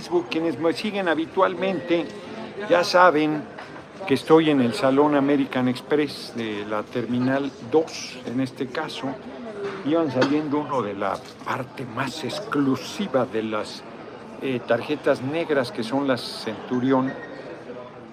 Facebook, 0.00 0.28
quienes 0.30 0.58
me 0.58 0.72
siguen 0.72 1.08
habitualmente, 1.08 2.06
ya 2.70 2.82
saben 2.82 3.42
que 4.06 4.14
estoy 4.14 4.48
en 4.48 4.62
el 4.62 4.72
Salón 4.72 5.14
American 5.14 5.68
Express 5.68 6.32
de 6.34 6.64
la 6.64 6.82
Terminal 6.82 7.52
2, 7.70 8.20
en 8.24 8.40
este 8.40 8.68
caso. 8.68 9.08
Iban 9.84 10.10
saliendo 10.10 10.60
uno 10.60 10.80
de 10.80 10.94
la 10.94 11.18
parte 11.44 11.84
más 11.84 12.24
exclusiva 12.24 13.26
de 13.26 13.42
las 13.42 13.82
eh, 14.40 14.60
tarjetas 14.66 15.20
negras 15.20 15.70
que 15.70 15.82
son 15.82 16.08
las 16.08 16.22
Centurión. 16.44 17.12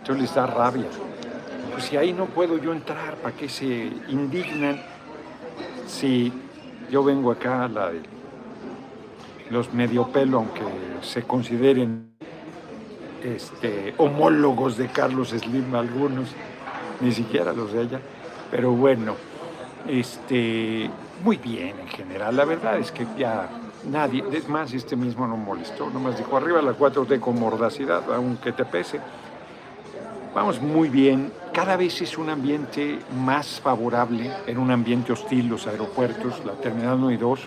Yo 0.06 0.14
les 0.14 0.36
da 0.36 0.46
rabia. 0.46 0.90
Pues 1.72 1.86
si 1.86 1.96
ahí 1.96 2.12
no 2.12 2.26
puedo 2.26 2.58
yo 2.58 2.74
entrar, 2.74 3.16
¿para 3.16 3.34
qué 3.34 3.48
se 3.48 3.66
indignan? 4.10 4.82
Si 5.88 6.34
yo 6.92 7.02
vengo 7.02 7.32
acá 7.32 7.64
a 7.64 7.70
la 7.70 7.92
los 9.50 9.74
medio 9.74 10.08
pelo, 10.08 10.38
aunque 10.38 10.62
se 11.02 11.24
consideren 11.24 12.12
este, 13.24 13.94
homólogos 13.98 14.78
de 14.78 14.88
Carlos 14.88 15.30
Slim 15.30 15.74
algunos, 15.76 16.30
ni 17.02 17.12
siquiera 17.12 17.54
los 17.54 17.74
de 17.74 17.84
ella, 17.84 18.00
pero 18.52 18.72
bueno, 18.72 19.16
este, 19.88 20.90
muy 21.24 21.38
bien 21.38 21.80
en 21.80 21.88
general, 21.88 22.36
la 22.36 22.46
verdad 22.46 22.78
es 22.78 22.92
que 22.92 23.06
ya 23.18 23.50
nadie, 23.90 24.24
más, 24.48 24.74
este 24.74 24.96
mismo 24.96 25.28
no 25.28 25.38
molestó, 25.38 25.90
nomás 25.90 26.18
dijo 26.18 26.38
arriba 26.38 26.62
la 26.62 26.74
4T 26.74 27.20
con 27.20 27.40
mordacidad, 27.40 28.04
aunque 28.14 28.52
te 28.52 28.66
pese. 28.66 29.00
Vamos 30.36 30.62
muy 30.62 30.90
bien, 30.90 31.32
cada 31.52 31.78
vez 31.78 32.02
es 32.02 32.18
un 32.18 32.30
ambiente 32.30 33.00
más 33.26 33.60
favorable, 33.60 34.32
en 34.46 34.60
un 34.60 34.70
ambiente 34.70 35.12
hostil 35.12 35.48
los 35.48 35.66
aeropuertos, 35.66 36.46
la 36.46 36.54
Terminal 36.54 36.98
1 36.98 37.12
y 37.12 37.18
2, 37.18 37.40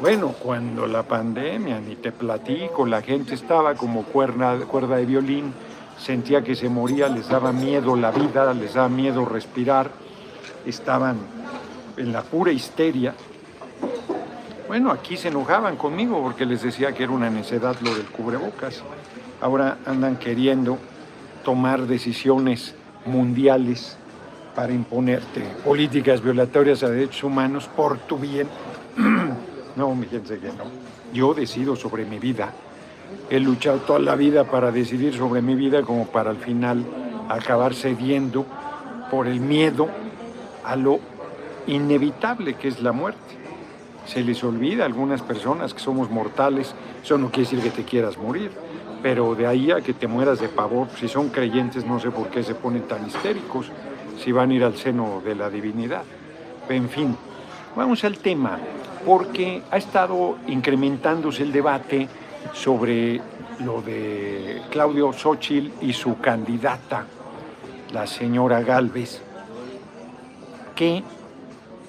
bueno, 0.00 0.34
cuando 0.38 0.86
la 0.86 1.02
pandemia, 1.02 1.80
ni 1.80 1.96
te 1.96 2.12
platico, 2.12 2.86
la 2.86 3.02
gente 3.02 3.34
estaba 3.34 3.74
como 3.74 4.04
cuerda, 4.04 4.56
cuerda 4.60 4.96
de 4.96 5.06
violín, 5.06 5.52
sentía 5.98 6.42
que 6.42 6.56
se 6.56 6.68
moría, 6.68 7.08
les 7.08 7.28
daba 7.28 7.52
miedo 7.52 7.96
la 7.96 8.10
vida, 8.10 8.52
les 8.54 8.74
daba 8.74 8.88
miedo 8.88 9.24
respirar, 9.24 9.90
estaban 10.64 11.18
en 11.96 12.12
la 12.12 12.22
pura 12.22 12.52
histeria. 12.52 13.14
Bueno, 14.68 14.90
aquí 14.90 15.16
se 15.16 15.28
enojaban 15.28 15.76
conmigo 15.76 16.22
porque 16.22 16.46
les 16.46 16.62
decía 16.62 16.92
que 16.92 17.02
era 17.02 17.12
una 17.12 17.28
necedad 17.28 17.76
lo 17.80 17.94
del 17.94 18.06
cubrebocas. 18.06 18.82
Ahora 19.40 19.78
andan 19.84 20.16
queriendo 20.16 20.78
tomar 21.44 21.86
decisiones 21.86 22.74
mundiales 23.04 23.96
para 24.54 24.72
imponerte 24.72 25.42
políticas 25.64 26.22
violatorias 26.22 26.82
a 26.82 26.88
derechos 26.88 27.24
humanos 27.24 27.68
por 27.74 27.98
tu 27.98 28.18
bien. 28.18 28.48
No, 29.80 29.96
fíjense 29.96 30.38
que 30.38 30.48
no. 30.48 30.64
Yo 31.14 31.32
decido 31.32 31.74
sobre 31.74 32.04
mi 32.04 32.18
vida. 32.18 32.52
He 33.30 33.40
luchado 33.40 33.78
toda 33.78 33.98
la 33.98 34.14
vida 34.14 34.44
para 34.44 34.70
decidir 34.70 35.16
sobre 35.16 35.40
mi 35.40 35.54
vida 35.54 35.80
como 35.80 36.06
para 36.06 36.28
al 36.28 36.36
final 36.36 36.84
acabar 37.30 37.72
cediendo 37.72 38.44
por 39.10 39.26
el 39.26 39.40
miedo 39.40 39.88
a 40.66 40.76
lo 40.76 41.00
inevitable 41.66 42.56
que 42.56 42.68
es 42.68 42.82
la 42.82 42.92
muerte. 42.92 43.38
Se 44.04 44.22
les 44.22 44.44
olvida 44.44 44.82
a 44.82 44.86
algunas 44.86 45.22
personas 45.22 45.72
que 45.72 45.80
somos 45.80 46.10
mortales, 46.10 46.74
eso 47.02 47.16
no 47.16 47.30
quiere 47.30 47.48
decir 47.48 47.62
que 47.62 47.70
te 47.70 47.84
quieras 47.84 48.18
morir, 48.18 48.50
pero 49.02 49.34
de 49.34 49.46
ahí 49.46 49.70
a 49.70 49.80
que 49.80 49.94
te 49.94 50.06
mueras 50.06 50.40
de 50.40 50.48
pavor, 50.48 50.88
si 50.98 51.08
son 51.08 51.30
creyentes 51.30 51.86
no 51.86 51.98
sé 51.98 52.10
por 52.10 52.28
qué 52.28 52.42
se 52.42 52.54
ponen 52.54 52.82
tan 52.82 53.06
histéricos, 53.06 53.70
si 54.22 54.30
van 54.30 54.50
a 54.50 54.54
ir 54.54 54.62
al 54.62 54.76
seno 54.76 55.22
de 55.24 55.34
la 55.34 55.48
divinidad. 55.48 56.02
En 56.68 56.90
fin, 56.90 57.16
vamos 57.74 58.04
al 58.04 58.18
tema 58.18 58.58
porque 59.04 59.62
ha 59.70 59.76
estado 59.76 60.38
incrementándose 60.46 61.42
el 61.42 61.52
debate 61.52 62.08
sobre 62.52 63.20
lo 63.64 63.82
de 63.82 64.62
Claudio 64.70 65.12
Xochitl 65.12 65.84
y 65.84 65.92
su 65.92 66.18
candidata, 66.18 67.06
la 67.92 68.06
señora 68.06 68.62
Galvez, 68.62 69.20
que 70.74 71.02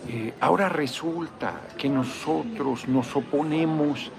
eh, 0.08 0.34
ahora 0.40 0.68
resulta 0.68 1.62
que 1.78 1.88
nosotros 1.88 2.88
nos 2.88 3.16
oponemos 3.16 4.12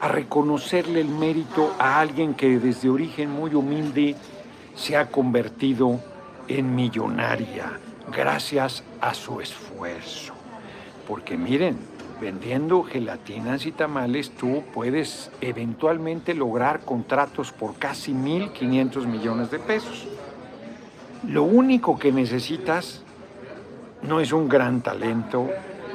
a 0.00 0.08
reconocerle 0.08 1.00
el 1.00 1.08
mérito 1.08 1.74
a 1.78 2.00
alguien 2.00 2.34
que 2.34 2.58
desde 2.58 2.88
origen 2.88 3.30
muy 3.30 3.54
humilde 3.54 4.16
se 4.74 4.96
ha 4.96 5.06
convertido 5.10 6.00
en 6.48 6.74
millonaria 6.74 7.78
gracias 8.10 8.82
a 9.00 9.14
su 9.14 9.40
esfuerzo. 9.40 10.34
Porque 11.06 11.36
miren, 11.36 11.78
vendiendo 12.20 12.82
gelatinas 12.82 13.66
y 13.66 13.72
tamales 13.72 14.30
tú 14.30 14.62
puedes 14.72 15.30
eventualmente 15.40 16.34
lograr 16.34 16.80
contratos 16.80 17.52
por 17.52 17.76
casi 17.76 18.12
1.500 18.12 19.06
millones 19.06 19.50
de 19.50 19.58
pesos. 19.58 20.06
Lo 21.26 21.42
único 21.42 21.98
que 21.98 22.12
necesitas 22.12 23.02
no 24.02 24.20
es 24.20 24.32
un 24.32 24.48
gran 24.48 24.82
talento, 24.82 25.48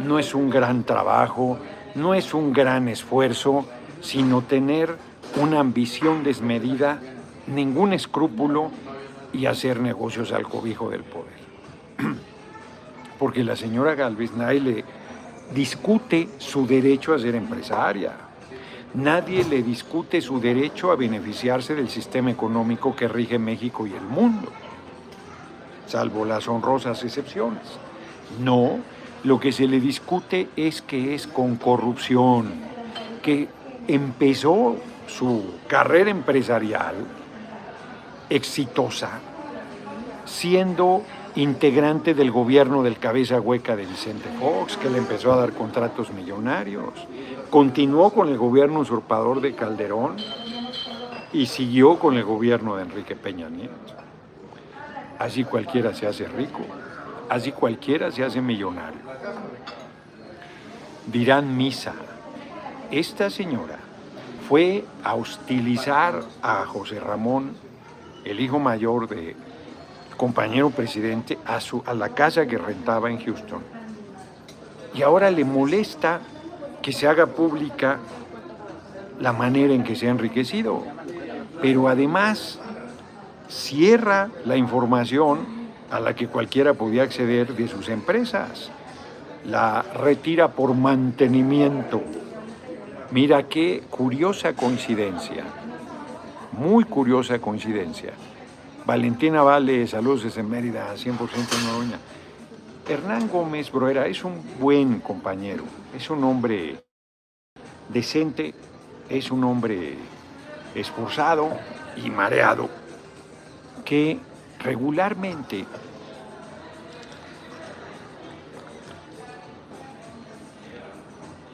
no 0.03 0.19
es 0.19 0.35
un 0.35 0.49
gran 0.49 0.83
trabajo, 0.83 1.57
no 1.95 2.13
es 2.13 2.33
un 2.33 2.51
gran 2.53 2.87
esfuerzo, 2.87 3.65
sino 4.01 4.41
tener 4.41 4.97
una 5.41 5.59
ambición 5.59 6.23
desmedida, 6.23 6.99
ningún 7.47 7.93
escrúpulo 7.93 8.71
y 9.33 9.45
hacer 9.45 9.79
negocios 9.79 10.31
al 10.31 10.43
cobijo 10.43 10.89
del 10.89 11.03
poder. 11.03 11.45
Porque 13.19 13.43
la 13.43 13.55
señora 13.55 13.95
Galvez 13.95 14.33
nadie 14.33 14.59
le 14.59 14.85
discute 15.53 16.29
su 16.37 16.65
derecho 16.65 17.13
a 17.13 17.19
ser 17.19 17.35
empresaria. 17.35 18.13
Nadie 18.93 19.43
le 19.43 19.61
discute 19.61 20.21
su 20.21 20.39
derecho 20.39 20.91
a 20.91 20.95
beneficiarse 20.95 21.75
del 21.75 21.89
sistema 21.89 22.31
económico 22.31 22.95
que 22.95 23.07
rige 23.07 23.37
México 23.37 23.85
y 23.85 23.93
el 23.93 24.05
mundo, 24.05 24.49
salvo 25.85 26.23
las 26.23 26.47
honrosas 26.47 27.03
excepciones. 27.03 27.63
No, 28.39 28.79
lo 29.23 29.39
que 29.39 29.51
se 29.51 29.67
le 29.67 29.79
discute 29.79 30.49
es 30.55 30.81
que 30.81 31.13
es 31.13 31.27
con 31.27 31.57
corrupción, 31.57 32.53
que 33.21 33.49
empezó 33.87 34.77
su 35.07 35.55
carrera 35.67 36.09
empresarial 36.09 36.95
exitosa 38.29 39.19
siendo 40.25 41.03
integrante 41.35 42.13
del 42.13 42.31
gobierno 42.31 42.81
del 42.81 42.97
cabeza 42.97 43.41
hueca 43.41 43.75
de 43.75 43.85
Vicente 43.85 44.29
Fox, 44.39 44.77
que 44.77 44.89
le 44.89 44.97
empezó 44.97 45.33
a 45.33 45.37
dar 45.37 45.51
contratos 45.51 46.11
millonarios. 46.11 46.93
Continuó 47.49 48.11
con 48.11 48.29
el 48.29 48.37
gobierno 48.37 48.79
usurpador 48.79 49.41
de 49.41 49.53
Calderón 49.53 50.15
y 51.33 51.47
siguió 51.47 51.99
con 51.99 52.15
el 52.15 52.23
gobierno 52.23 52.77
de 52.77 52.83
Enrique 52.83 53.15
Peña 53.15 53.49
Nieto. 53.49 53.73
Así 55.19 55.43
cualquiera 55.43 55.93
se 55.93 56.07
hace 56.07 56.25
rico, 56.27 56.61
así 57.29 57.51
cualquiera 57.51 58.11
se 58.11 58.23
hace 58.23 58.41
millonario. 58.41 58.99
Dirán 61.07 61.55
misa, 61.55 61.93
esta 62.91 63.29
señora 63.29 63.79
fue 64.47 64.85
a 65.03 65.15
hostilizar 65.15 66.23
a 66.41 66.65
José 66.65 66.99
Ramón, 66.99 67.55
el 68.23 68.39
hijo 68.39 68.59
mayor 68.59 69.07
de 69.07 69.35
compañero 70.17 70.69
presidente 70.69 71.37
a, 71.45 71.59
su, 71.59 71.83
a 71.85 71.93
la 71.93 72.09
casa 72.09 72.45
que 72.45 72.57
rentaba 72.57 73.09
en 73.09 73.23
Houston. 73.23 73.61
Y 74.93 75.01
ahora 75.01 75.29
le 75.29 75.43
molesta 75.43 76.21
que 76.81 76.91
se 76.91 77.07
haga 77.07 77.25
pública 77.25 77.99
la 79.19 79.33
manera 79.33 79.73
en 79.73 79.83
que 79.83 79.95
se 79.95 80.07
ha 80.07 80.11
enriquecido. 80.11 80.83
Pero 81.61 81.87
además 81.87 82.59
cierra 83.49 84.29
la 84.45 84.57
información 84.57 85.39
a 85.91 85.99
la 85.99 86.15
que 86.15 86.27
cualquiera 86.27 86.73
podía 86.73 87.03
acceder 87.03 87.55
de 87.55 87.67
sus 87.67 87.89
empresas. 87.89 88.71
La 89.45 89.81
retira 89.81 90.49
por 90.49 90.73
mantenimiento. 90.73 92.01
Mira 93.11 93.43
qué 93.43 93.83
curiosa 93.89 94.53
coincidencia, 94.53 95.43
muy 96.51 96.83
curiosa 96.83 97.39
coincidencia. 97.39 98.13
Valentina 98.85 99.41
Vale, 99.41 99.87
saludos 99.87 100.23
desde 100.23 100.43
Mérida, 100.43 100.93
100% 100.95 101.17
Noroña. 101.65 101.97
Hernán 102.87 103.27
Gómez 103.27 103.71
Broera 103.71 104.05
es 104.05 104.23
un 104.23 104.43
buen 104.59 104.99
compañero, 104.99 105.63
es 105.97 106.07
un 106.11 106.23
hombre 106.23 106.83
decente, 107.89 108.53
es 109.09 109.31
un 109.31 109.43
hombre 109.43 109.97
esforzado 110.75 111.49
y 111.97 112.11
mareado, 112.11 112.69
que 113.83 114.19
regularmente 114.59 115.65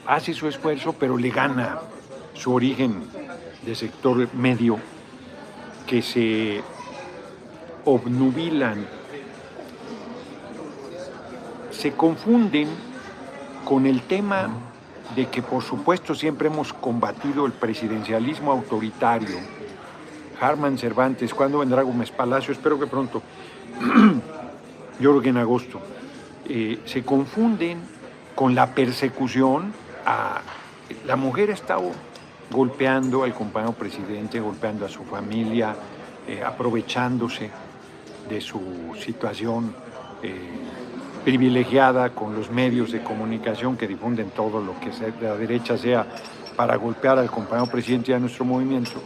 hace 0.06 0.34
su 0.34 0.50
esfuerzo, 0.50 0.94
pero 1.00 1.16
le 1.16 1.30
gana 1.30 1.80
su 2.34 2.54
origen 2.54 3.06
de 3.66 3.74
sector 3.74 4.34
medio, 4.34 4.80
que 5.88 6.01
se 6.01 6.62
obnubilan, 7.86 8.86
se 11.72 11.94
confunden 11.94 12.68
con 13.66 13.86
el 13.86 14.01
tema 14.01 14.50
de 15.16 15.28
que 15.28 15.42
por 15.42 15.63
supuesto 15.63 16.16
siempre 16.16 16.48
hemos 16.48 16.74
combatido 16.74 17.45
el 17.45 17.51
presidencialismo 17.51 18.51
autoritario. 18.51 19.38
Harman 20.39 20.78
Cervantes, 20.78 21.33
¿cuándo 21.33 21.60
vendrá 21.60 21.81
Gómez 21.83 22.12
Palacio? 22.12 22.51
Espero 22.51 22.80
que 22.80 22.88
pronto. 22.88 23.22
Yo 25.00 25.12
creo 25.12 25.22
que 25.22 25.30
en 25.30 25.38
agosto. 25.38 25.81
Eh, 26.48 26.80
se 26.86 27.04
confunden 27.04 27.80
con 28.36 28.56
la 28.56 28.74
persecución 28.74 29.74
a... 30.06 30.42
La 31.06 31.16
mujer 31.16 31.51
ha 31.51 31.54
estado 31.54 31.92
golpeando 32.50 33.24
al 33.24 33.34
compañero 33.34 33.74
presidente, 33.74 34.39
golpeando 34.39 34.86
a 34.86 34.89
su 34.89 35.04
familia, 35.04 35.75
eh, 36.27 36.44
aprovechándose 36.44 37.50
de 38.31 38.39
su 38.39 38.62
situación 38.98 39.75
eh, 40.24 40.39
privilegiada 41.25 42.12
con 42.12 42.33
los 42.33 42.50
medios 42.50 42.92
de 42.94 43.04
comunicación 43.04 43.75
que 43.75 43.88
difunden 43.88 44.30
todo 44.30 44.62
lo 44.62 44.80
que 44.80 44.89
de 44.89 45.28
la 45.28 45.36
derecha 45.36 45.78
sea 45.78 46.06
para 46.56 46.78
golpear 46.78 47.19
al 47.19 47.30
compañero 47.30 47.69
presidente 47.69 48.13
a 48.13 48.19
nuestro 48.19 48.45
movimiento. 48.45 49.01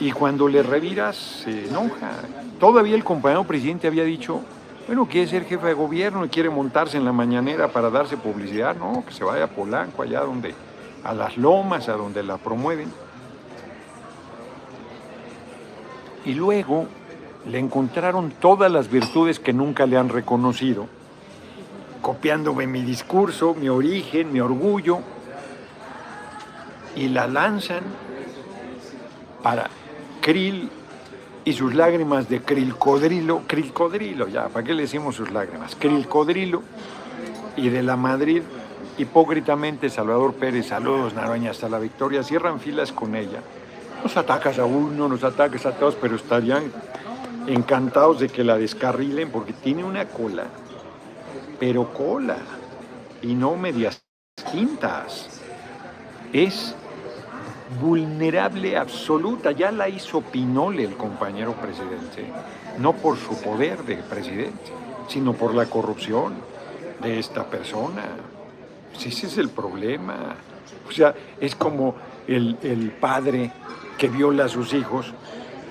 Y 0.00 0.10
cuando 0.10 0.48
le 0.48 0.62
reviras, 0.64 1.16
se 1.16 1.68
enoja. 1.68 2.10
Todavía 2.58 2.96
el 2.96 3.04
compañero 3.04 3.44
presidente 3.44 3.86
había 3.86 4.04
dicho, 4.04 4.40
bueno, 4.88 5.06
quiere 5.06 5.28
ser 5.28 5.44
jefe 5.44 5.68
de 5.68 5.74
gobierno 5.74 6.24
y 6.24 6.28
quiere 6.28 6.50
montarse 6.50 6.96
en 6.96 7.04
la 7.04 7.12
mañanera 7.12 7.68
para 7.68 7.88
darse 7.88 8.16
publicidad. 8.16 8.76
No, 8.76 9.04
que 9.06 9.14
se 9.14 9.22
vaya 9.22 9.44
a 9.44 9.48
Polanco, 9.48 10.02
allá 10.02 10.20
donde, 10.20 10.54
a 11.04 11.14
las 11.14 11.36
lomas, 11.36 11.88
a 11.88 11.92
donde 11.92 12.22
la 12.24 12.36
promueven. 12.36 12.92
Y 16.24 16.34
luego 16.34 16.88
le 17.48 17.58
encontraron 17.58 18.30
todas 18.30 18.70
las 18.70 18.90
virtudes 18.90 19.38
que 19.38 19.52
nunca 19.52 19.86
le 19.86 19.96
han 19.96 20.08
reconocido, 20.08 20.86
copiándome 22.02 22.66
mi 22.66 22.82
discurso, 22.82 23.54
mi 23.54 23.68
origen, 23.68 24.32
mi 24.32 24.40
orgullo, 24.40 24.98
y 26.96 27.08
la 27.08 27.28
lanzan 27.28 27.82
para 29.42 29.68
Krill 30.20 30.70
y 31.44 31.52
sus 31.52 31.74
lágrimas 31.74 32.28
de 32.28 32.40
crilcodrilo, 32.40 33.42
crilcodrilo, 33.46 34.26
ya, 34.26 34.48
¿para 34.48 34.66
qué 34.66 34.74
le 34.74 34.82
decimos 34.82 35.14
sus 35.14 35.30
lágrimas? 35.30 35.76
Crilcodrilo 35.76 36.62
y 37.56 37.68
de 37.68 37.82
la 37.84 37.96
Madrid, 37.96 38.42
hipócritamente 38.98 39.88
Salvador 39.88 40.34
Pérez, 40.34 40.66
saludos 40.66 41.14
Naraña, 41.14 41.52
hasta 41.52 41.68
la 41.68 41.78
victoria, 41.78 42.24
cierran 42.24 42.58
filas 42.58 42.90
con 42.90 43.14
ella. 43.14 43.40
Nos 44.02 44.16
atacas 44.16 44.58
a 44.58 44.64
uno, 44.64 45.08
nos 45.08 45.22
atacas 45.22 45.64
a 45.66 45.72
todos, 45.72 45.94
pero 45.94 46.16
estarían 46.16 46.72
encantados 47.46 48.20
de 48.20 48.28
que 48.28 48.44
la 48.44 48.58
descarrilen 48.58 49.30
porque 49.30 49.52
tiene 49.52 49.84
una 49.84 50.06
cola, 50.06 50.44
pero 51.58 51.92
cola, 51.92 52.38
y 53.22 53.34
no 53.34 53.56
medias 53.56 54.02
quintas. 54.52 55.40
Es 56.32 56.74
vulnerable 57.80 58.76
absoluta. 58.76 59.52
Ya 59.52 59.72
la 59.72 59.88
hizo 59.88 60.20
Pinole, 60.20 60.84
el 60.84 60.96
compañero 60.96 61.54
presidente, 61.54 62.26
no 62.78 62.92
por 62.92 63.16
su 63.16 63.40
poder 63.40 63.82
de 63.84 63.96
presidente, 63.96 64.72
sino 65.08 65.32
por 65.32 65.54
la 65.54 65.66
corrupción 65.66 66.34
de 67.02 67.18
esta 67.18 67.44
persona. 67.44 68.04
Si 68.96 69.08
ese 69.08 69.26
es 69.26 69.38
el 69.38 69.50
problema. 69.50 70.36
O 70.88 70.92
sea, 70.92 71.14
es 71.40 71.54
como 71.54 71.94
el, 72.26 72.56
el 72.62 72.90
padre 72.92 73.52
que 73.98 74.08
viola 74.08 74.44
a 74.44 74.48
sus 74.48 74.72
hijos 74.72 75.12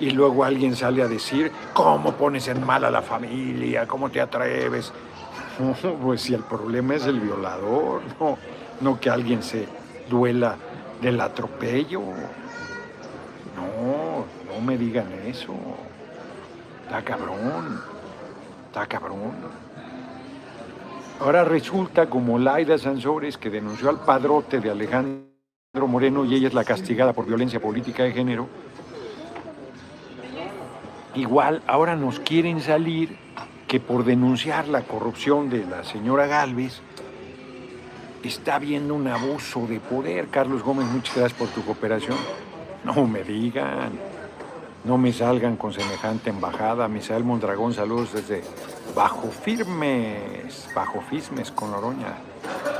y 0.00 0.10
luego 0.10 0.44
alguien 0.44 0.76
sale 0.76 1.02
a 1.02 1.08
decir, 1.08 1.50
¿cómo 1.72 2.12
pones 2.12 2.48
en 2.48 2.64
mal 2.64 2.84
a 2.84 2.90
la 2.90 3.02
familia? 3.02 3.86
¿Cómo 3.86 4.10
te 4.10 4.20
atreves? 4.20 4.92
pues 6.02 6.20
si 6.20 6.34
el 6.34 6.42
problema 6.42 6.94
es 6.94 7.06
el 7.06 7.20
violador, 7.20 8.02
no, 8.20 8.38
no 8.80 9.00
que 9.00 9.10
alguien 9.10 9.42
se 9.42 9.66
duela 10.08 10.56
del 11.00 11.20
atropello. 11.20 12.00
No, 13.56 14.24
no 14.52 14.60
me 14.64 14.76
digan 14.76 15.12
eso. 15.26 15.54
Está 16.84 17.02
cabrón, 17.02 17.80
está 18.66 18.86
cabrón. 18.86 19.34
Ahora 21.18 21.44
resulta 21.44 22.10
como 22.10 22.38
Laida 22.38 22.76
Sansores, 22.76 23.38
que 23.38 23.48
denunció 23.48 23.88
al 23.88 24.00
padrote 24.00 24.60
de 24.60 24.70
Alejandro 24.70 25.26
Moreno 25.86 26.24
y 26.24 26.34
ella 26.34 26.48
es 26.48 26.54
la 26.54 26.64
castigada 26.64 27.14
por 27.14 27.26
violencia 27.26 27.58
política 27.58 28.02
de 28.02 28.12
género, 28.12 28.48
igual 31.16 31.62
ahora 31.66 31.96
nos 31.96 32.20
quieren 32.20 32.60
salir 32.60 33.16
que 33.66 33.80
por 33.80 34.04
denunciar 34.04 34.68
la 34.68 34.82
corrupción 34.82 35.50
de 35.50 35.64
la 35.64 35.82
señora 35.82 36.26
Galvez, 36.26 36.80
está 38.22 38.56
habiendo 38.56 38.94
un 38.94 39.08
abuso 39.08 39.66
de 39.66 39.80
poder. 39.80 40.28
Carlos 40.28 40.62
Gómez, 40.62 40.86
muchas 40.86 41.16
gracias 41.16 41.38
por 41.38 41.48
tu 41.48 41.64
cooperación. 41.64 42.16
No 42.84 43.06
me 43.06 43.22
digan, 43.24 43.92
no 44.84 44.98
me 44.98 45.12
salgan 45.12 45.56
con 45.56 45.72
semejante 45.72 46.30
embajada. 46.30 46.88
Misael 46.88 47.24
Mondragón, 47.24 47.74
saludos 47.74 48.12
desde 48.12 48.42
Bajo 48.94 49.28
Firmes, 49.30 50.68
Bajo 50.74 51.00
Fismes 51.00 51.50
con 51.50 51.74
Oroña. 51.74 52.14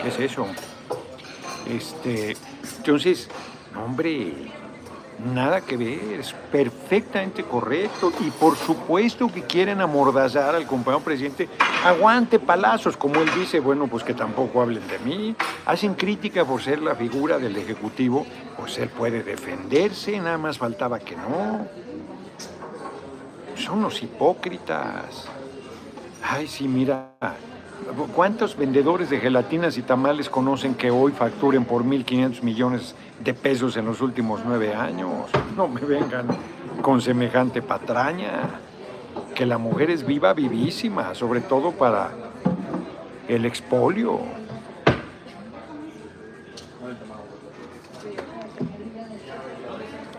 ¿Qué 0.03 0.09
es 0.09 0.21
eso? 0.21 0.47
Este, 1.69 2.37
entonces, 2.79 3.29
hombre, 3.77 4.33
Nada 5.25 5.63
que 5.63 5.79
ver, 5.79 6.21
es 6.21 6.35
perfectamente 6.53 7.43
correcto. 7.43 8.13
Y 8.21 8.31
por 8.31 8.57
supuesto 8.57 9.29
que 9.29 9.43
quieren 9.43 9.81
amordazar 9.81 10.55
al 10.55 10.67
compañero 10.67 11.03
presidente. 11.03 11.49
Aguante 11.85 12.39
palazos, 12.39 12.97
como 12.97 13.21
él 13.21 13.31
dice, 13.35 13.61
bueno, 13.61 13.87
pues 13.87 14.05
que 14.05 14.15
tampoco 14.15 14.61
hablen 14.61 14.87
de 14.89 14.99
mí. 14.99 15.35
Hacen 15.65 15.95
crítica 15.95 16.45
por 16.45 16.63
ser 16.63 16.83
la 16.83 16.95
figura 16.95 17.39
del 17.39 17.57
Ejecutivo, 17.57 18.27
pues 18.59 18.77
él 18.79 18.89
puede 18.91 19.23
defenderse, 19.23 20.19
nada 20.19 20.39
más 20.39 20.59
faltaba 20.59 20.99
que 20.99 21.17
no. 21.17 21.67
Son 23.57 23.83
los 23.83 24.03
hipócritas. 24.03 25.29
Ay, 26.23 26.47
sí, 26.47 26.69
mira, 26.69 27.15
¿Cuántos 28.15 28.57
vendedores 28.57 29.11
de 29.11 29.21
gelatinas 29.21 29.77
y 29.77 29.83
tamales 29.83 30.31
conocen 30.31 30.75
que 30.75 30.91
hoy 30.91 31.13
facturen 31.13 31.65
por 31.65 31.85
1.500 31.85 32.43
millones 32.43 32.95
de 33.21 33.35
pesos 33.35 33.77
en 33.77 33.87
los 33.87 34.01
últimos 34.01 34.41
nueve 34.45 34.75
años? 34.75 35.31
No 35.57 35.69
me 35.69 35.81
vengan 35.81 36.27
con 36.83 37.01
semejante 37.01 37.63
patraña. 37.63 38.61
Que 39.35 39.47
la 39.47 39.59
mujer 39.59 39.91
es 39.91 40.07
viva, 40.07 40.33
vivísima, 40.33 41.15
sobre 41.15 41.41
todo 41.41 41.73
para 41.73 42.11
el 43.29 43.45
expolio. 43.45 44.21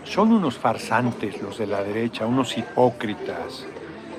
Son 0.03 0.31
unos 0.31 0.57
farsantes 0.57 1.41
los 1.41 1.57
de 1.57 1.67
la 1.67 1.83
derecha, 1.83 2.25
unos 2.25 2.57
hipócritas. 2.57 3.65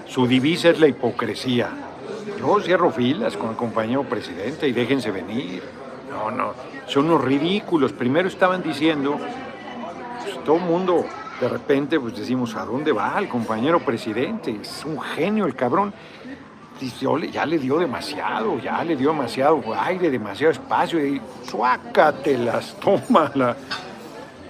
Su 0.06 0.26
divisa 0.26 0.70
es 0.70 0.80
la 0.80 0.86
hipocresía. 0.88 1.70
Yo 2.38 2.60
cierro 2.60 2.90
filas 2.90 3.36
con 3.36 3.50
el 3.50 3.56
compañero 3.56 4.04
presidente 4.04 4.68
y 4.68 4.72
déjense 4.72 5.10
venir. 5.10 5.62
No, 6.18 6.30
no, 6.30 6.52
son 6.86 7.06
unos 7.06 7.22
ridículos. 7.22 7.92
Primero 7.92 8.26
estaban 8.28 8.62
diciendo, 8.62 9.18
pues, 10.22 10.44
todo 10.44 10.56
el 10.56 10.62
mundo, 10.62 11.04
de 11.40 11.48
repente, 11.48 12.00
pues 12.00 12.16
decimos, 12.16 12.56
¿a 12.56 12.64
dónde 12.64 12.90
va 12.90 13.16
el 13.18 13.28
compañero 13.28 13.78
presidente? 13.80 14.58
Es 14.60 14.84
un 14.84 15.00
genio 15.00 15.46
el 15.46 15.54
cabrón. 15.54 15.94
ya 17.32 17.46
le 17.46 17.58
dio 17.58 17.78
demasiado, 17.78 18.58
ya 18.58 18.82
le 18.82 18.96
dio 18.96 19.10
demasiado 19.10 19.62
aire, 19.80 20.10
demasiado 20.10 20.52
espacio. 20.52 21.06
Y 21.06 21.22
suácatelas, 21.44 22.76
tómala. 22.80 23.56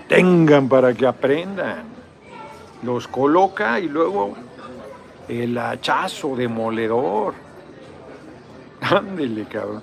Tengan 0.09 0.69
para 0.69 0.95
que 0.95 1.07
aprendan. 1.07 1.85
Los 2.83 3.07
coloca 3.09 3.79
y 3.79 3.89
luego 3.89 4.35
el 5.29 5.59
hachazo 5.59 6.35
demoledor 6.35 7.35
Ándele, 8.81 9.45
cabrón. 9.45 9.83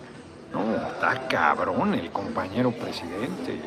No, 0.56 0.74
está 0.88 1.28
cabrón 1.28 1.96
el 1.96 2.10
compañero 2.12 2.72
presidente. 2.72 3.60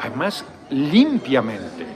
Además, 0.00 0.44
limpiamente, 0.70 1.86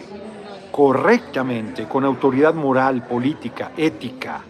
correctamente, 0.70 1.86
con 1.86 2.04
autoridad 2.04 2.54
moral, 2.54 3.02
política, 3.02 3.72
ética. 3.76 4.42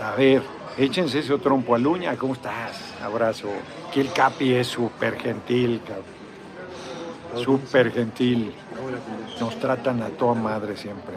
A 0.00 0.14
ver, 0.14 0.44
échense 0.76 1.18
ese 1.18 1.36
trompo 1.38 1.74
a 1.74 1.78
Luña. 1.78 2.16
¿Cómo 2.16 2.34
estás? 2.34 2.94
Abrazo. 3.02 3.48
Que 3.92 4.00
el 4.00 4.12
Capi 4.12 4.54
es 4.54 4.68
súper 4.68 5.18
gentil, 5.18 5.82
cabrón. 5.84 7.44
Súper 7.44 7.90
gentil. 7.90 8.54
Nos 9.40 9.58
tratan 9.58 10.02
a 10.02 10.08
toda 10.10 10.34
madre 10.34 10.76
siempre. 10.76 11.14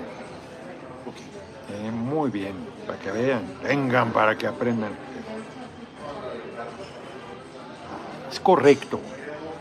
Eh, 1.74 1.92
muy 1.92 2.32
bien, 2.32 2.56
para 2.88 2.98
que 2.98 3.12
vean, 3.12 3.44
vengan 3.64 4.12
para 4.12 4.36
que 4.36 4.48
aprendan. 4.48 5.11
Correcto, 8.42 9.00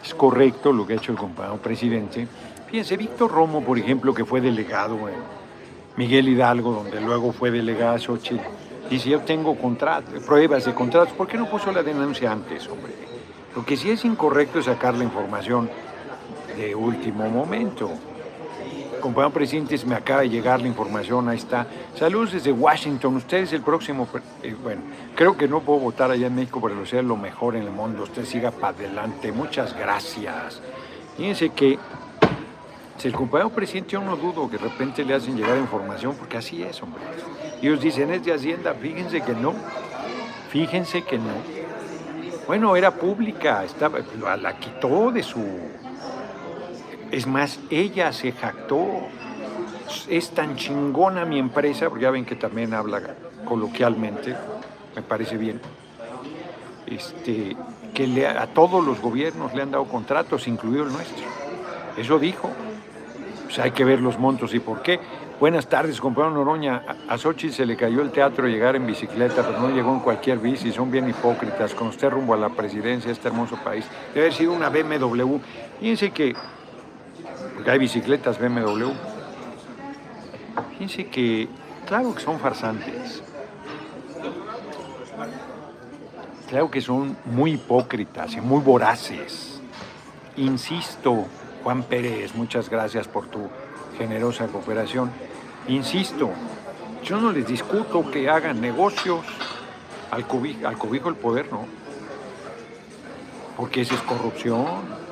es 0.03 0.15
correcto 0.15 0.73
lo 0.73 0.87
que 0.87 0.95
ha 0.95 0.97
hecho 0.97 1.13
el 1.13 1.19
compañero 1.19 1.57
presidente. 1.59 2.27
Fíjense, 2.67 2.97
Víctor 2.97 3.31
Romo, 3.31 3.63
por 3.63 3.79
ejemplo, 3.79 4.15
que 4.15 4.25
fue 4.25 4.41
delegado 4.41 5.09
en 5.09 5.17
Miguel 5.97 6.29
Hidalgo, 6.29 6.73
donde 6.73 7.01
luego 7.01 7.33
fue 7.33 7.51
delegado 7.51 7.95
a 7.95 7.99
Xochitl, 7.99 8.43
dice, 8.89 9.11
yo 9.11 9.21
tengo 9.21 9.57
pruebas 10.27 10.65
de 10.65 10.75
contratos, 10.75 11.13
¿por 11.15 11.27
qué 11.27 11.37
no 11.37 11.49
puso 11.49 11.73
la 11.73 11.83
denuncia 11.83 12.33
antes, 12.33 12.69
hombre? 12.69 12.93
Lo 13.55 13.65
que 13.65 13.77
sí 13.77 13.91
es 13.91 14.05
incorrecto 14.05 14.63
sacar 14.63 14.95
la 14.95 15.05
información 15.05 15.69
de 16.57 16.75
último 16.75 17.29
momento. 17.29 17.91
Compañero 19.01 19.33
presidente, 19.33 19.79
me 19.87 19.95
acaba 19.95 20.21
de 20.21 20.29
llegar 20.29 20.61
la 20.61 20.69
información, 20.69 21.29
ahí 21.29 21.39
está. 21.39 21.67
Saludos 21.97 22.33
desde 22.33 22.53
Washington, 22.53 23.17
usted 23.17 23.39
es 23.39 23.53
el 23.53 23.63
próximo, 23.63 24.07
eh, 24.43 24.55
bueno, 24.63 24.83
creo 25.15 25.37
que 25.37 25.49
no 25.49 25.61
puedo 25.61 25.81
votar 25.81 26.11
allá 26.11 26.27
en 26.27 26.35
México, 26.35 26.61
pero 26.63 26.85
sea 26.85 27.03
lo 27.03 27.17
mejor 27.17 27.57
en 27.57 27.63
el 27.63 27.71
mundo, 27.71 28.03
usted 28.03 28.25
siga 28.25 28.51
para 28.51 28.77
adelante, 28.77 29.33
muchas 29.33 29.77
gracias. 29.77 30.61
Fíjense 31.17 31.51
que 31.51 31.79
si 32.99 33.09
el 33.09 33.15
compañero 33.15 33.51
presidente 33.51 33.93
yo 33.93 34.03
no 34.03 34.17
dudo 34.17 34.51
que 34.51 34.59
de 34.59 34.65
repente 34.65 35.05
le 35.05 35.15
hacen 35.15 35.37
llegar 35.37 35.57
información, 35.57 36.15
porque 36.19 36.37
así 36.37 36.63
es, 36.63 36.83
hombre. 36.83 37.03
Ellos 37.63 37.81
dicen, 37.81 38.11
es 38.11 38.25
de 38.25 38.35
Hacienda, 38.35 38.75
fíjense 38.75 39.23
que 39.23 39.33
no, 39.33 39.55
fíjense 40.51 41.03
que 41.03 41.19
no. 41.19 41.61
Bueno, 42.47 42.77
era 42.77 42.91
pública, 42.91 43.65
estaba, 43.65 44.01
la 44.37 44.59
quitó 44.59 45.11
de 45.11 45.23
su 45.23 45.41
es 47.11 47.27
más, 47.27 47.61
ella 47.71 48.13
se 48.13 48.33
jactó. 48.33 48.87
Es 50.09 50.31
tan 50.31 50.57
chingona 50.57 51.25
mi 51.25 51.39
empresa, 51.39 51.89
porque 51.89 52.05
ya 52.05 52.11
ven 52.11 52.25
que 52.25 52.37
también 52.37 52.75
habla 52.75 53.01
coloquialmente, 53.45 54.37
me 54.95 55.03
parece 55.03 55.37
bien, 55.37 55.61
este, 56.87 57.57
que 57.93 58.27
a 58.27 58.47
todos 58.49 58.85
los 58.85 59.01
gobiernos 59.01 59.55
le 59.55 59.63
han 59.63 59.73
dado 59.73 59.85
contratos, 59.87 60.47
incluido 60.47 60.85
el 60.85 60.93
nuestro. 60.93 61.27
Eso 61.97 62.19
dijo. 62.19 62.51
Pues 63.51 63.59
hay 63.59 63.73
que 63.73 63.85
ver 63.85 64.01
los 64.01 64.17
montos 64.17 64.55
y 64.55 64.61
por 64.61 64.81
qué. 64.81 65.01
Buenas 65.41 65.67
tardes, 65.67 66.01
compañero 66.01 66.35
Noroña. 66.35 66.85
A 67.09 67.19
Xochitl 67.19 67.53
se 67.53 67.67
le 67.67 67.77
cayó 67.77 68.01
el 68.01 68.13
teatro 68.13 68.47
llegar 68.47 68.77
en 68.77 68.87
bicicleta, 68.87 69.45
pero 69.45 69.59
no 69.59 69.71
llegó 69.71 69.93
en 69.93 69.99
cualquier 69.99 70.39
bici. 70.39 70.71
Son 70.71 70.89
bien 70.89 71.09
hipócritas. 71.09 71.75
Con 71.75 71.89
usted 71.89 72.11
rumbo 72.11 72.35
a 72.35 72.37
la 72.37 72.51
presidencia 72.51 73.09
de 73.09 73.15
este 73.15 73.27
hermoso 73.27 73.57
país. 73.57 73.85
Debe 74.15 74.27
haber 74.27 74.35
sido 74.35 74.53
una 74.53 74.69
BMW. 74.69 75.39
Fíjense 75.81 76.13
que 76.13 76.37
porque 77.61 77.73
hay 77.73 77.79
bicicletas 77.79 78.39
BMW. 78.39 78.89
Fíjense 80.71 81.09
que, 81.09 81.47
claro 81.87 82.15
que 82.15 82.23
son 82.23 82.41
farsantes, 82.41 83.23
claro 86.49 86.71
que 86.71 86.81
son 86.81 87.19
muy 87.27 87.53
hipócritas 87.53 88.33
y 88.33 88.41
muy 88.41 88.63
voraces. 88.63 89.61
Insisto, 90.39 91.27
Juan 91.63 91.83
Pérez, 91.83 92.35
muchas 92.35 92.71
gracias 92.71 93.07
por 93.07 93.27
tu 93.27 93.51
generosa 93.99 94.47
cooperación. 94.47 95.11
Insisto, 95.69 96.31
yo 97.05 97.21
no 97.21 97.31
les 97.31 97.47
discuto 97.47 98.11
que 98.11 98.31
hagan 98.31 98.63
negocios 98.63 99.21
al 100.11 100.27
cobijo, 100.27 100.67
al 100.67 100.79
cobijo 100.79 101.11
del 101.11 101.17
poder, 101.17 101.53
no. 101.53 101.67
Porque 103.55 103.83
esa 103.83 103.97
es 103.97 104.01
corrupción 104.01 105.10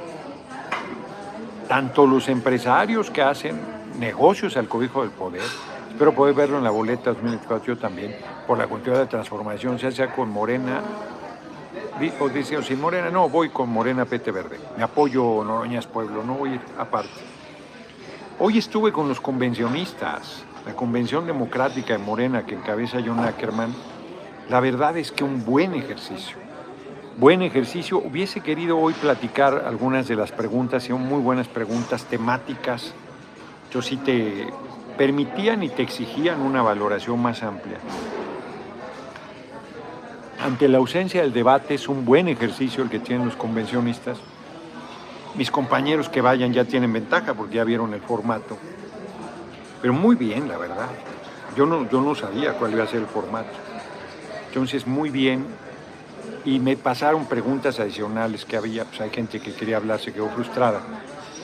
tanto 1.69 2.07
los 2.07 2.29
empresarios 2.29 3.11
que 3.11 3.23
hacen 3.23 3.61
negocios 3.99 4.57
al 4.57 4.67
cobijo 4.67 5.03
del 5.03 5.11
poder, 5.11 5.43
espero 5.91 6.15
poder 6.15 6.35
verlo 6.35 6.57
en 6.59 6.65
la 6.65 6.71
boleta 6.71 7.11
2024 7.13 7.75
yo 7.75 7.79
también, 7.79 8.17
por 8.47 8.57
la 8.57 8.67
continuidad 8.67 9.03
de 9.03 9.09
transformación, 9.09 9.77
ya 9.77 9.91
sea 9.91 10.13
con 10.15 10.31
Morena, 10.31 10.81
o 12.21 12.29
dice, 12.31 12.63
sin 12.63 12.81
Morena, 12.81 13.11
no, 13.11 13.29
voy 13.29 13.51
con 13.51 13.69
Morena 13.69 14.07
Pete 14.07 14.31
Verde, 14.31 14.59
me 14.77 14.83
apoyo 14.83 15.45
Noroñas 15.45 15.87
Pueblo, 15.87 16.25
no 16.25 16.35
voy 16.35 16.59
aparte. 16.79 17.11
Hoy 18.39 18.57
estuve 18.57 18.91
con 18.91 19.09
los 19.09 19.21
convencionistas, 19.21 20.45
la 20.65 20.75
Convención 20.75 21.27
Democrática 21.27 21.93
de 21.93 21.99
Morena 21.99 22.47
que 22.47 22.55
encabeza 22.55 22.99
John 23.05 23.21
Ackerman, 23.21 23.75
la 24.49 24.61
verdad 24.61 24.97
es 24.97 25.13
que 25.13 25.25
un 25.25 25.45
buen 25.45 25.75
ejercicio 25.75 26.48
buen 27.19 27.43
ejercicio. 27.43 27.99
Hubiese 27.99 28.41
querido 28.41 28.79
hoy 28.79 28.95
platicar 28.95 29.65
algunas 29.67 30.07
de 30.07 30.15
las 30.15 30.31
preguntas, 30.31 30.85
son 30.85 31.03
muy 31.03 31.21
buenas 31.21 31.49
preguntas 31.49 32.05
temáticas. 32.05 32.95
Yo 33.73 33.83
sí 33.83 33.97
te 33.97 34.47
permitían 34.97 35.65
y 35.65 35.69
te 35.69 35.83
exigían 35.83 36.41
una 36.41 36.63
valoración 36.63 37.21
más 37.21 37.43
amplia. 37.43 37.79
Ante 40.41 40.69
la 40.69 40.79
ausencia 40.79 41.23
del 41.23 41.33
debate 41.33 41.75
es 41.75 41.89
un 41.89 42.05
buen 42.05 42.29
ejercicio 42.29 42.85
el 42.85 42.89
que 42.89 43.01
tienen 43.01 43.27
los 43.27 43.35
convencionistas. 43.35 44.19
Mis 45.35 45.51
compañeros 45.51 46.09
que 46.09 46.21
vayan 46.21 46.53
ya 46.53 46.65
tienen 46.65 46.93
ventaja 46.93 47.35
porque 47.35 47.57
ya 47.57 47.65
vieron 47.65 47.95
el 47.95 48.01
formato. 48.01 48.57
Pero 49.83 49.93
muy 49.93 50.15
bien, 50.15 50.47
la 50.47 50.57
verdad. 50.57 50.89
Yo 51.57 51.67
no, 51.67 51.89
yo 51.91 52.01
no 52.01 52.15
sabía 52.15 52.53
cuál 52.53 52.73
iba 52.73 52.85
a 52.85 52.87
ser 52.87 53.01
el 53.01 53.07
formato. 53.07 53.51
Entonces, 54.49 54.87
muy 54.87 55.11
bien, 55.11 55.45
y 56.45 56.61
me 56.61 56.77
pasaron 56.77 57.27
preguntas 57.27 57.79
adicionales 57.79 58.45
que 58.45 58.57
había, 58.57 58.85
pues 58.85 59.01
hay 59.01 59.11
gente 59.11 59.41
que 59.41 59.53
quería 59.53 59.77
hablar, 59.77 60.01
se 60.01 60.13
quedó 60.13 60.29
frustrada, 60.31 60.81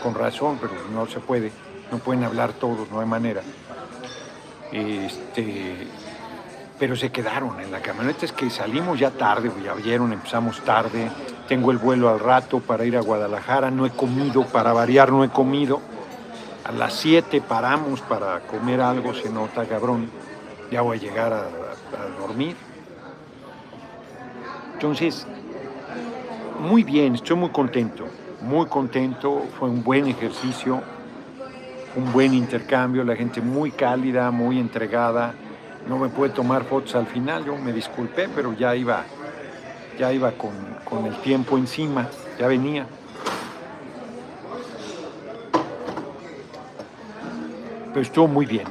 con 0.02 0.14
razón, 0.14 0.58
pero 0.60 0.72
no 0.92 1.06
se 1.06 1.20
puede, 1.20 1.52
no 1.90 1.98
pueden 1.98 2.24
hablar 2.24 2.52
todos, 2.54 2.90
no 2.90 3.00
hay 3.00 3.06
manera. 3.06 3.42
Este, 4.72 5.86
pero 6.78 6.96
se 6.96 7.10
quedaron 7.10 7.60
en 7.60 7.70
la 7.70 7.80
camioneta, 7.80 8.24
es 8.24 8.32
que 8.32 8.50
salimos 8.50 8.98
ya 8.98 9.10
tarde, 9.10 9.52
ya 9.62 9.74
vieron, 9.74 10.12
empezamos 10.12 10.60
tarde, 10.64 11.10
tengo 11.48 11.70
el 11.70 11.78
vuelo 11.78 12.08
al 12.08 12.20
rato 12.20 12.60
para 12.60 12.84
ir 12.84 12.96
a 12.96 13.00
Guadalajara, 13.00 13.70
no 13.70 13.86
he 13.86 13.90
comido, 13.90 14.46
para 14.46 14.72
variar 14.72 15.12
no 15.12 15.22
he 15.22 15.28
comido, 15.28 15.80
a 16.64 16.72
las 16.72 16.94
7 16.94 17.42
paramos 17.42 18.00
para 18.00 18.40
comer 18.40 18.80
algo, 18.80 19.12
se 19.12 19.28
nota 19.28 19.66
cabrón, 19.66 20.10
ya 20.70 20.80
voy 20.80 20.96
a 20.96 21.00
llegar 21.00 21.32
a 21.32 21.48
dormir 22.18 22.56
entonces, 24.74 25.26
muy 26.60 26.82
bien, 26.82 27.14
estoy 27.14 27.36
muy 27.36 27.50
contento, 27.50 28.06
muy 28.42 28.66
contento, 28.66 29.46
fue 29.58 29.68
un 29.70 29.82
buen 29.82 30.08
ejercicio, 30.08 30.82
un 31.96 32.12
buen 32.12 32.34
intercambio, 32.34 33.04
la 33.04 33.14
gente 33.14 33.40
muy 33.40 33.70
cálida, 33.70 34.30
muy 34.32 34.58
entregada, 34.58 35.32
no 35.88 35.96
me 35.96 36.08
puede 36.08 36.32
tomar 36.32 36.64
fotos 36.64 36.96
al 36.96 37.06
final, 37.06 37.44
yo 37.44 37.56
me 37.56 37.72
disculpé, 37.72 38.28
pero 38.34 38.52
ya 38.52 38.74
iba, 38.74 39.04
ya 39.96 40.12
iba 40.12 40.32
con, 40.32 40.52
con 40.84 41.06
el 41.06 41.14
tiempo 41.18 41.56
encima, 41.56 42.08
ya 42.38 42.48
venía. 42.48 42.86
Pero 47.88 48.00
estuvo 48.00 48.26
muy 48.26 48.44
bien, 48.44 48.66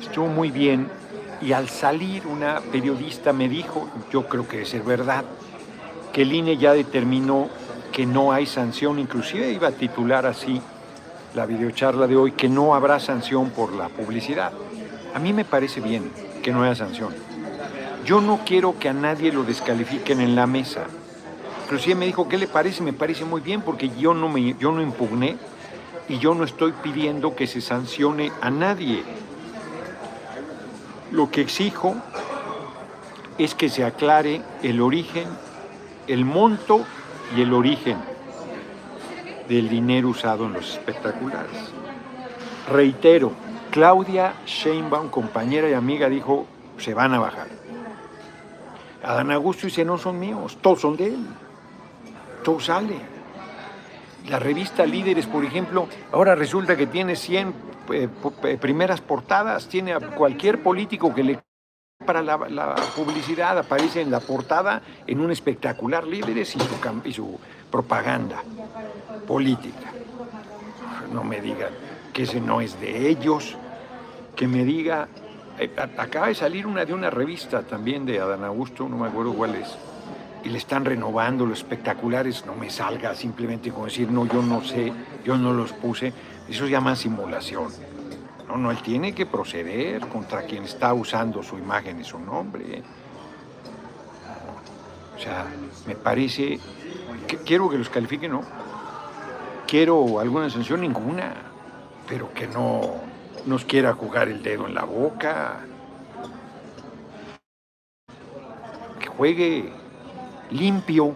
estuvo 0.00 0.26
muy 0.26 0.50
bien 0.50 0.97
y 1.40 1.52
al 1.52 1.68
salir 1.68 2.26
una 2.26 2.60
periodista 2.60 3.32
me 3.32 3.48
dijo, 3.48 3.88
yo 4.10 4.26
creo 4.28 4.46
que 4.46 4.64
ser 4.64 4.82
verdad, 4.82 5.24
que 6.12 6.22
el 6.22 6.32
INE 6.32 6.56
ya 6.56 6.72
determinó 6.72 7.48
que 7.92 8.06
no 8.06 8.32
hay 8.32 8.46
sanción, 8.46 8.98
inclusive 8.98 9.50
iba 9.50 9.68
a 9.68 9.72
titular 9.72 10.26
así 10.26 10.60
la 11.34 11.46
videocharla 11.46 12.06
de 12.06 12.16
hoy, 12.16 12.32
que 12.32 12.48
no 12.48 12.74
habrá 12.74 12.98
sanción 13.00 13.50
por 13.50 13.72
la 13.72 13.88
publicidad. 13.88 14.52
A 15.14 15.18
mí 15.18 15.32
me 15.32 15.44
parece 15.44 15.80
bien 15.80 16.10
que 16.42 16.52
no 16.52 16.62
haya 16.62 16.74
sanción. 16.74 17.14
Yo 18.04 18.20
no 18.20 18.40
quiero 18.44 18.78
que 18.78 18.88
a 18.88 18.92
nadie 18.92 19.32
lo 19.32 19.44
descalifiquen 19.44 20.20
en 20.20 20.34
la 20.34 20.46
mesa. 20.46 20.84
Inclusive 21.64 21.94
me 21.94 22.06
dijo, 22.06 22.28
¿qué 22.28 22.38
le 22.38 22.46
parece? 22.46 22.82
Me 22.82 22.92
parece 22.92 23.24
muy 23.24 23.40
bien 23.40 23.60
porque 23.60 23.90
yo 23.98 24.14
no, 24.14 24.28
me, 24.28 24.54
yo 24.58 24.72
no 24.72 24.80
impugné 24.80 25.36
y 26.08 26.18
yo 26.18 26.34
no 26.34 26.44
estoy 26.44 26.72
pidiendo 26.72 27.36
que 27.36 27.46
se 27.46 27.60
sancione 27.60 28.32
a 28.40 28.50
nadie. 28.50 29.04
Lo 31.10 31.30
que 31.30 31.40
exijo 31.40 31.96
es 33.38 33.54
que 33.54 33.68
se 33.68 33.84
aclare 33.84 34.42
el 34.62 34.80
origen, 34.80 35.28
el 36.06 36.24
monto 36.24 36.84
y 37.36 37.42
el 37.42 37.52
origen 37.52 37.96
del 39.48 39.68
dinero 39.68 40.08
usado 40.08 40.46
en 40.46 40.54
los 40.54 40.74
espectaculares. 40.74 41.72
Reitero, 42.70 43.32
Claudia 43.70 44.34
Sheinbaum, 44.44 45.08
compañera 45.08 45.68
y 45.70 45.72
amiga, 45.72 46.08
dijo, 46.08 46.46
se 46.76 46.92
van 46.94 47.14
a 47.14 47.18
bajar. 47.18 47.48
Adán 49.02 49.30
Augusto 49.30 49.66
dice, 49.66 49.84
no 49.84 49.96
son 49.96 50.18
míos, 50.18 50.58
todos 50.60 50.80
son 50.80 50.96
de 50.96 51.06
él. 51.06 51.26
Todo 52.44 52.60
sale. 52.60 53.17
La 54.28 54.38
revista 54.38 54.84
Líderes, 54.84 55.26
por 55.26 55.44
ejemplo, 55.44 55.88
ahora 56.12 56.34
resulta 56.34 56.76
que 56.76 56.86
tiene 56.86 57.16
100 57.16 57.54
eh, 57.90 58.08
eh, 58.44 58.58
primeras 58.60 59.00
portadas, 59.00 59.68
tiene 59.68 59.92
a 59.94 60.00
cualquier 60.00 60.62
político 60.62 61.14
que 61.14 61.24
le 61.24 61.40
para 62.04 62.22
la, 62.22 62.76
publicidad, 62.96 63.58
aparece 63.58 64.00
en 64.00 64.10
la 64.10 64.20
portada 64.20 64.82
en 65.06 65.20
un 65.20 65.30
espectacular 65.30 66.06
líderes 66.06 66.54
y 66.56 66.60
su, 66.60 66.76
y 67.04 67.12
su 67.12 67.38
propaganda 67.70 68.42
política. 69.26 69.92
No 71.12 71.24
me 71.24 71.40
digan 71.40 71.70
que 72.12 72.22
ese 72.22 72.40
no 72.40 72.60
es 72.60 72.80
de 72.80 73.08
ellos, 73.08 73.56
que 74.36 74.46
me 74.46 74.64
diga, 74.64 75.08
eh, 75.58 75.70
acaba 75.98 76.28
de 76.28 76.34
salir 76.34 76.66
una 76.66 76.84
de 76.84 76.94
una 76.94 77.10
revista 77.10 77.62
también 77.62 78.06
de 78.06 78.20
Adán 78.20 78.44
Augusto, 78.44 78.88
no 78.88 78.96
me 78.96 79.08
acuerdo 79.08 79.34
cuál 79.34 79.56
es, 79.56 79.76
y 80.44 80.48
le 80.48 80.58
están 80.58 80.84
renovando 80.84 81.46
los 81.46 81.58
espectaculares, 81.58 82.46
no 82.46 82.54
me 82.54 82.70
salga 82.70 83.14
simplemente 83.14 83.70
con 83.70 83.84
decir, 83.84 84.10
no, 84.10 84.26
yo 84.26 84.42
no 84.42 84.62
sé, 84.62 84.92
yo 85.24 85.36
no 85.36 85.52
los 85.52 85.72
puse, 85.72 86.12
eso 86.48 86.64
se 86.64 86.70
llama 86.70 86.96
simulación. 86.96 87.68
No, 88.46 88.56
no, 88.56 88.70
él 88.70 88.78
tiene 88.78 89.14
que 89.14 89.26
proceder 89.26 90.08
contra 90.08 90.42
quien 90.42 90.64
está 90.64 90.94
usando 90.94 91.42
su 91.42 91.58
imagen 91.58 92.00
y 92.00 92.04
su 92.04 92.18
nombre. 92.18 92.82
O 95.16 95.20
sea, 95.20 95.46
me 95.86 95.94
parece 95.96 96.58
quiero 97.36 97.68
que 97.68 97.78
los 97.78 97.88
califiquen, 97.88 98.32
no. 98.32 98.42
Quiero 99.66 100.20
alguna 100.20 100.48
sanción, 100.48 100.80
ninguna. 100.80 101.34
Pero 102.08 102.32
que 102.32 102.46
no 102.46 102.94
nos 103.46 103.64
quiera 103.64 103.92
jugar 103.92 104.28
el 104.28 104.42
dedo 104.42 104.66
en 104.66 104.74
la 104.74 104.84
boca. 104.84 105.60
Que 108.98 109.06
juegue 109.06 109.72
limpio. 110.50 111.14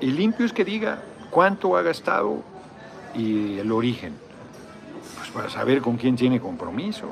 Y 0.00 0.06
limpio 0.06 0.46
es 0.46 0.52
que 0.52 0.64
diga 0.64 1.02
cuánto 1.30 1.76
ha 1.76 1.82
gastado 1.82 2.42
y 3.14 3.58
el 3.58 3.70
origen. 3.72 4.14
Pues 5.18 5.30
para 5.30 5.48
saber 5.50 5.80
con 5.80 5.96
quién 5.96 6.16
tiene 6.16 6.40
compromisos. 6.40 7.10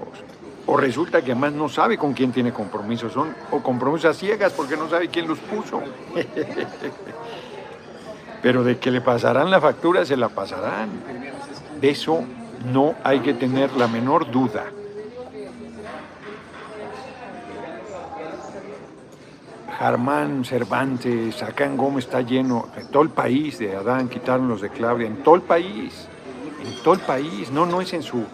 O 0.67 0.77
resulta 0.77 1.23
que 1.23 1.33
además 1.33 1.53
no 1.53 1.69
sabe 1.69 1.99
con 1.99 2.13
quién 2.13 2.33
tiene 2.33 2.53
compromisos. 2.53 3.13
Son 3.13 3.35
o 3.51 3.63
compromisos 3.63 4.11
a 4.11 4.15
ciegas 4.19 4.53
porque 4.53 4.77
no 4.77 4.89
sabe 4.89 5.09
quién 5.09 5.27
los 5.27 5.39
puso. 5.39 5.81
Pero 8.43 8.65
de 8.65 8.79
que 8.79 8.91
le 8.91 9.01
pasarán 9.01 9.51
la 9.51 9.61
factura, 9.61 10.05
se 10.05 10.17
la 10.17 10.29
pasarán. 10.29 10.91
De 11.81 11.91
eso 11.91 12.25
no 12.73 12.95
hay 13.05 13.21
que 13.21 13.35
tener 13.35 13.73
la 13.73 13.89
menor 13.89 14.31
duda. 14.31 14.65
Germán 19.83 20.45
Cervantes, 20.45 21.43
acá 21.43 21.65
en 21.65 21.77
Gómez 21.77 22.05
está 22.05 22.21
lleno, 22.21 22.69
en 22.77 22.87
todo 22.87 23.03
el 23.03 23.09
país 23.09 23.59
de 23.59 23.75
Adán, 23.75 24.09
quitaron 24.09 24.47
los 24.47 24.61
de 24.61 24.69
Claudia, 24.69 25.09
en 25.09 25.25
todo 25.25 25.35
el 25.35 25.43
país, 25.43 26.07
en 26.65 26.83
todo 26.85 26.95
el 26.95 27.01
país, 27.01 27.51
no, 27.51 27.67
no 27.67 27.81
es 27.81 27.93
en 27.93 28.05
su... 28.05 28.25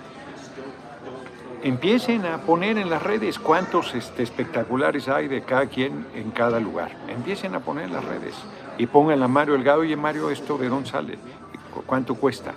Empiecen 1.62 2.26
a 2.26 2.43
poner 2.43 2.76
en 2.76 2.90
las 2.90 3.02
redes 3.02 3.38
cuántos 3.38 3.95
este, 3.95 4.25
espectaculares 4.25 5.09
hay 5.09 5.26
de 5.26 5.40
cada 5.40 5.64
quien 5.64 6.07
en 6.14 6.33
cada 6.33 6.61
lugar. 6.61 6.95
Empiecen 7.09 7.55
a 7.55 7.61
poner 7.61 7.87
en 7.87 7.95
las 7.95 8.05
redes 8.05 8.35
y 8.76 8.87
pongan 8.87 9.23
a 9.23 9.28
Mario 9.28 9.55
Elgado, 9.55 9.81
oye 9.81 9.97
Mario, 9.97 10.31
¿esto 10.31 10.59
de 10.59 10.69
dónde 10.69 10.90
sale? 10.90 11.19
¿Cuánto 11.87 12.14
cuesta? 12.17 12.52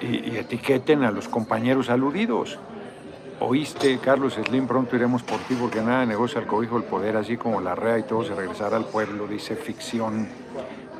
Y 0.00 0.36
etiqueten 0.36 1.04
a 1.04 1.12
los 1.12 1.28
compañeros 1.28 1.90
aludidos. 1.90 2.58
Oíste, 3.44 3.98
Carlos 3.98 4.34
Slim, 4.34 4.68
pronto 4.68 4.94
iremos 4.94 5.24
por 5.24 5.40
ti 5.40 5.56
porque 5.56 5.80
nada 5.80 6.06
negocia 6.06 6.40
el 6.40 6.46
cobijo 6.46 6.78
del 6.78 6.88
poder, 6.88 7.16
así 7.16 7.36
como 7.36 7.60
la 7.60 7.74
rea 7.74 7.98
y 7.98 8.04
todo 8.04 8.22
se 8.22 8.36
regresará 8.36 8.76
al 8.76 8.84
pueblo, 8.84 9.26
dice 9.26 9.56
ficción. 9.56 10.28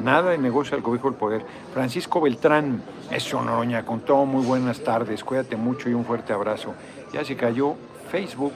Nada 0.00 0.32
de 0.32 0.38
negocio 0.38 0.76
al 0.76 0.82
cobijo 0.82 1.08
del 1.08 1.16
poder. 1.16 1.46
Francisco 1.72 2.20
Beltrán, 2.20 2.82
eso 3.12 3.40
Noroña, 3.40 3.86
con 3.86 4.00
todo 4.00 4.26
muy 4.26 4.44
buenas 4.44 4.82
tardes, 4.82 5.22
cuídate 5.22 5.54
mucho 5.54 5.88
y 5.88 5.94
un 5.94 6.04
fuerte 6.04 6.32
abrazo. 6.32 6.74
Ya 7.12 7.24
se 7.24 7.36
cayó 7.36 7.76
Facebook. 8.10 8.54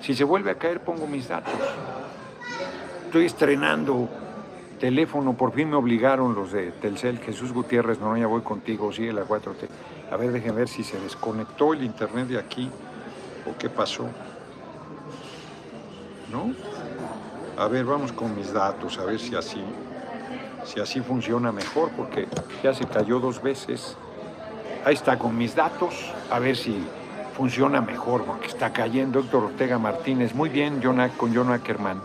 Si 0.00 0.12
se 0.12 0.24
vuelve 0.24 0.50
a 0.50 0.56
caer, 0.56 0.80
pongo 0.80 1.06
mis 1.06 1.28
datos. 1.28 1.54
Estoy 3.06 3.26
estrenando 3.26 4.08
teléfono, 4.80 5.34
por 5.34 5.52
fin 5.52 5.70
me 5.70 5.76
obligaron 5.76 6.34
los 6.34 6.50
de 6.50 6.72
Telcel. 6.72 7.20
Jesús 7.20 7.52
Gutiérrez, 7.52 8.00
Noroña, 8.00 8.26
voy 8.26 8.42
contigo, 8.42 8.92
sigue 8.92 9.12
la 9.12 9.24
4T. 9.24 9.68
A 10.10 10.16
ver, 10.16 10.32
déjenme 10.32 10.58
ver 10.58 10.68
si 10.68 10.82
se 10.82 10.98
desconectó 10.98 11.74
el 11.74 11.84
internet 11.84 12.26
de 12.26 12.38
aquí 12.40 12.68
o 13.46 13.56
qué 13.58 13.68
pasó. 13.68 14.04
¿No? 16.30 16.52
A 17.56 17.68
ver, 17.68 17.84
vamos 17.84 18.12
con 18.12 18.34
mis 18.34 18.52
datos, 18.52 18.98
a 18.98 19.04
ver 19.04 19.20
si 19.20 19.36
así, 19.36 19.62
si 20.64 20.80
así 20.80 21.00
funciona 21.00 21.52
mejor, 21.52 21.90
porque 21.90 22.26
ya 22.62 22.74
se 22.74 22.84
cayó 22.86 23.20
dos 23.20 23.40
veces. 23.40 23.96
Ahí 24.84 24.94
está 24.94 25.18
con 25.18 25.36
mis 25.36 25.54
datos, 25.54 26.12
a 26.30 26.38
ver 26.38 26.56
si 26.56 26.84
funciona 27.36 27.80
mejor, 27.80 28.24
porque 28.24 28.48
está 28.48 28.72
cayendo 28.72 29.20
Héctor 29.20 29.44
Ortega 29.44 29.78
Martínez. 29.78 30.34
Muy 30.34 30.48
bien, 30.48 30.80
con 31.16 31.34
John 31.34 31.50
Ackerman. 31.50 32.00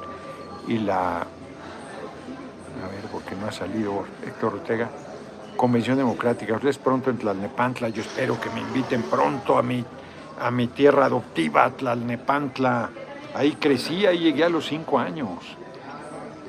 Y 0.68 0.78
la... 0.80 1.22
A 1.22 2.88
ver, 2.88 3.04
porque 3.12 3.36
no 3.36 3.48
ha 3.48 3.52
salido 3.52 4.06
Héctor 4.26 4.56
Ortega. 4.56 4.90
Convención 5.58 5.98
Democrática. 5.98 6.54
Ustedes 6.54 6.78
pronto 6.78 7.10
en 7.10 7.18
Tlalnepantla. 7.18 7.90
Yo 7.90 8.02
espero 8.02 8.40
que 8.40 8.50
me 8.52 8.62
inviten 8.62 9.02
pronto 9.04 9.58
a 9.58 9.64
mi 9.64 9.84
a 10.40 10.52
mi 10.52 10.68
tierra 10.68 11.06
adoptiva, 11.06 11.70
Tlalnepantla. 11.72 12.90
Ahí 13.36 13.54
crecí, 13.54 14.06
ahí 14.06 14.20
llegué 14.20 14.44
a 14.44 14.50
los 14.50 14.66
cinco 14.66 15.00
años. 15.00 15.30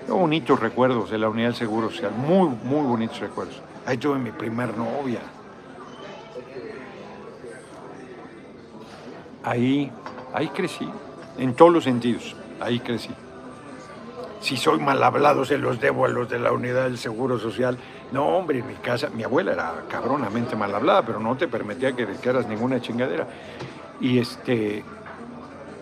bonitos 0.08 0.58
recuerdos 0.58 1.10
de 1.10 1.18
la 1.18 1.28
Unidad 1.28 1.48
del 1.48 1.56
Seguro 1.56 1.90
Social, 1.90 2.12
muy, 2.12 2.48
muy 2.64 2.86
bonitos 2.86 3.20
recuerdos. 3.20 3.60
Ahí 3.86 3.96
tuve 3.96 4.18
mi 4.18 4.32
primer 4.32 4.76
novia. 4.76 5.20
Ahí, 9.42 9.90
ahí 10.34 10.48
crecí, 10.48 10.88
en 11.38 11.54
todos 11.54 11.72
los 11.72 11.84
sentidos, 11.84 12.36
ahí 12.60 12.80
crecí. 12.80 13.10
Si 14.40 14.56
soy 14.56 14.80
mal 14.80 15.02
hablado, 15.02 15.44
se 15.44 15.58
los 15.58 15.80
debo 15.80 16.06
a 16.06 16.08
los 16.08 16.28
de 16.28 16.38
la 16.38 16.52
Unidad 16.52 16.84
del 16.84 16.98
Seguro 16.98 17.38
Social. 17.38 17.78
No, 18.10 18.26
hombre, 18.36 18.58
en 18.58 18.66
mi 18.66 18.74
casa, 18.74 19.10
mi 19.10 19.22
abuela 19.22 19.52
era 19.52 19.84
cabronamente 19.88 20.56
mal 20.56 20.74
hablada, 20.74 21.02
pero 21.04 21.20
no 21.20 21.36
te 21.36 21.46
permitía 21.46 21.94
que 21.94 22.06
dijeras 22.06 22.46
ninguna 22.46 22.80
chingadera. 22.80 23.26
Y 24.00 24.18
este, 24.18 24.84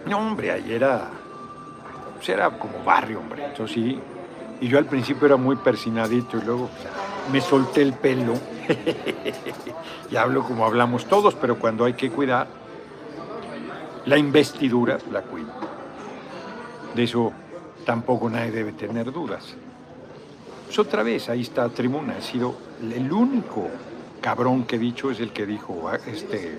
no, 0.07 0.19
hombre, 0.19 0.51
ahí 0.51 0.73
era, 0.73 1.11
pues 2.17 2.29
era 2.29 2.51
como 2.59 2.83
barrio, 2.85 3.21
hombre. 3.21 3.47
Entonces 3.47 3.75
sí, 3.75 4.01
y 4.61 4.69
yo 4.69 4.79
al 4.79 4.87
principio 4.87 5.27
era 5.27 5.37
muy 5.37 5.57
persinadito 5.57 6.39
y 6.39 6.43
luego 6.43 6.69
me 7.33 7.41
solté 7.41 7.83
el 7.83 7.93
pelo. 7.93 8.35
y 10.11 10.17
hablo 10.17 10.43
como 10.43 10.65
hablamos 10.65 11.07
todos, 11.07 11.35
pero 11.35 11.59
cuando 11.59 11.85
hay 11.85 11.95
que 11.95 12.11
cuidar, 12.11 12.49
la 14.07 14.19
investidura 14.19 14.99
la 15.13 15.23
cuido. 15.23 15.53
De 16.95 17.05
eso 17.05 17.33
tampoco 17.85 18.29
nadie 18.29 18.51
debe 18.51 18.73
tener 18.73 19.13
dudas. 19.13 19.55
Pues 20.67 20.79
otra 20.79 21.03
vez, 21.03 21.29
ahí 21.29 21.43
está 21.43 21.69
Tribuna, 21.69 22.17
ha 22.19 22.21
sido 22.21 22.57
el 22.83 23.11
único 23.13 23.69
cabrón 24.21 24.65
que 24.65 24.77
he 24.77 24.79
dicho 24.79 25.11
es 25.11 25.21
el 25.21 25.33
que 25.33 25.47
dijo, 25.47 25.89
ah, 25.89 25.99
este, 26.07 26.57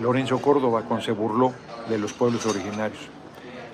Lorenzo 0.00 0.40
Córdoba 0.40 0.82
cuando 0.86 1.04
se 1.04 1.12
burló 1.12 1.52
de 1.88 1.98
los 1.98 2.12
pueblos 2.12 2.46
originarios. 2.46 3.08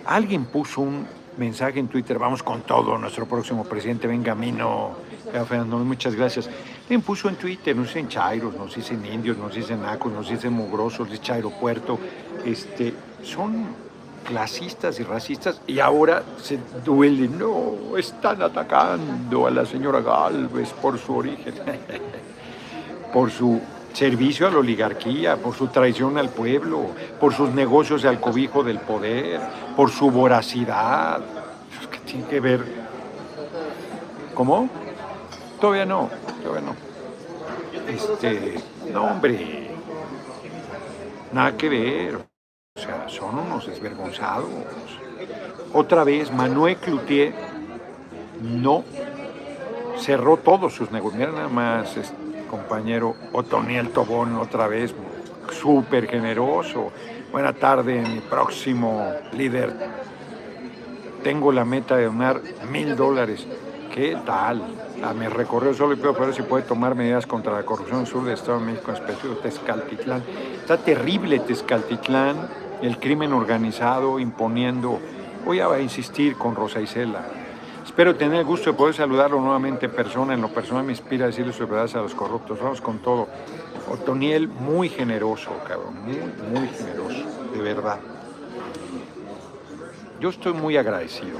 Alguien 0.06 0.46
puso 0.46 0.80
un 0.80 1.06
mensaje 1.36 1.78
en 1.78 1.88
Twitter, 1.88 2.18
vamos 2.18 2.42
con 2.42 2.62
todo, 2.62 2.98
nuestro 2.98 3.26
próximo 3.26 3.64
presidente 3.64 4.06
Benjamino, 4.06 4.90
Fernando, 5.32 5.78
muchas 5.78 6.14
gracias. 6.14 6.48
Alguien 6.82 7.02
puso 7.02 7.28
en 7.28 7.36
Twitter, 7.36 7.74
nos 7.76 7.88
dicen 7.88 8.08
chairos, 8.08 8.54
nos 8.54 8.74
dicen 8.74 9.04
indios, 9.06 9.38
nos 9.38 9.54
dicen 9.54 9.82
nacos, 9.82 10.12
nos 10.12 10.28
dicen 10.28 10.52
mugrosos, 10.52 11.08
dice 11.10 11.22
chairo 11.22 11.50
puerto, 11.50 11.98
este, 12.44 12.92
son 13.22 13.66
clasistas 14.24 15.00
y 15.00 15.02
racistas 15.02 15.60
y 15.66 15.80
ahora 15.80 16.22
se 16.40 16.58
duelen, 16.84 17.38
no, 17.38 17.96
están 17.96 18.42
atacando 18.42 19.46
a 19.46 19.50
la 19.50 19.64
señora 19.64 20.00
Galvez 20.00 20.72
por 20.74 20.98
su 20.98 21.16
origen, 21.16 21.54
por 23.12 23.30
su 23.30 23.60
servicio 23.92 24.46
a 24.46 24.50
la 24.50 24.58
oligarquía, 24.58 25.36
por 25.36 25.54
su 25.54 25.68
traición 25.68 26.18
al 26.18 26.30
pueblo, 26.30 26.86
por 27.18 27.34
sus 27.34 27.50
negocios 27.50 28.04
al 28.04 28.20
cobijo 28.20 28.62
del 28.62 28.78
poder, 28.78 29.40
por 29.76 29.90
su 29.90 30.10
voracidad. 30.10 31.20
¿Qué 31.90 31.98
tiene 32.00 32.26
que 32.26 32.40
ver? 32.40 32.64
¿Cómo? 34.34 34.68
Todavía 35.60 35.84
no, 35.84 36.08
todavía 36.42 36.70
no. 36.70 36.90
Este, 37.92 38.54
no, 38.92 39.04
hombre, 39.04 39.70
nada 41.32 41.56
que 41.56 41.68
ver. 41.68 42.16
O 42.16 42.80
sea, 42.80 43.08
son 43.08 43.38
unos 43.38 43.66
desvergonzados. 43.66 44.48
Otra 45.72 46.04
vez, 46.04 46.32
Manuel 46.32 46.76
Cloutier 46.76 47.34
no 48.40 48.84
cerró 49.98 50.36
todos 50.38 50.74
sus 50.74 50.90
negocios. 50.90 51.18
Mira 51.18 51.32
nada 51.32 51.48
más, 51.48 51.96
este, 51.96 52.29
compañero 52.50 53.14
Otoniel 53.32 53.90
Tobón 53.90 54.36
otra 54.36 54.66
vez, 54.66 54.92
súper 55.52 56.08
generoso. 56.08 56.90
Buena 57.30 57.52
tarde, 57.52 58.02
mi 58.02 58.20
próximo 58.20 59.12
líder. 59.32 59.72
Tengo 61.22 61.52
la 61.52 61.64
meta 61.64 61.96
de 61.96 62.06
donar 62.06 62.40
mil 62.70 62.96
dólares. 62.96 63.46
¿Qué 63.94 64.16
tal? 64.26 64.62
A 65.02 65.14
mi 65.14 65.26
recorrido 65.28 65.74
solo 65.74 65.96
pido 65.96 66.12
ver 66.14 66.34
si 66.34 66.42
puede 66.42 66.64
tomar 66.64 66.94
medidas 66.94 67.26
contra 67.26 67.52
la 67.52 67.62
corrupción 67.62 68.06
sur 68.06 68.24
del 68.24 68.34
Estado 68.34 68.58
de 68.58 68.66
México, 68.66 68.90
en 68.90 68.96
especial 68.96 69.38
Tezcaltitlán. 69.42 70.22
Está 70.60 70.76
terrible 70.76 71.38
Tezcaltitlán, 71.40 72.36
el 72.82 72.98
crimen 72.98 73.32
organizado 73.32 74.18
imponiendo. 74.18 74.98
Voy 75.44 75.60
a 75.60 75.80
insistir 75.80 76.36
con 76.36 76.54
Rosa 76.54 76.80
Isela 76.80 77.39
Espero 77.90 78.14
tener 78.14 78.38
el 78.38 78.44
gusto 78.44 78.70
de 78.70 78.76
poder 78.76 78.94
saludarlo 78.94 79.40
nuevamente 79.40 79.86
en 79.86 79.92
persona. 79.92 80.32
En 80.32 80.40
lo 80.40 80.48
personal 80.48 80.84
me 80.84 80.92
inspira 80.92 81.24
a 81.24 81.26
decirle 81.26 81.52
sus 81.52 81.68
verdades 81.68 81.96
a 81.96 81.98
los 81.98 82.14
corruptos. 82.14 82.60
Vamos 82.62 82.80
con 82.80 83.00
todo. 83.00 83.26
Otoniel, 83.90 84.46
muy 84.46 84.88
generoso, 84.88 85.50
cabrón. 85.66 85.96
Muy, 86.04 86.14
muy 86.52 86.68
generoso. 86.68 87.26
De 87.52 87.60
verdad. 87.60 87.98
Yo 90.20 90.28
estoy 90.28 90.52
muy 90.52 90.76
agradecido. 90.76 91.36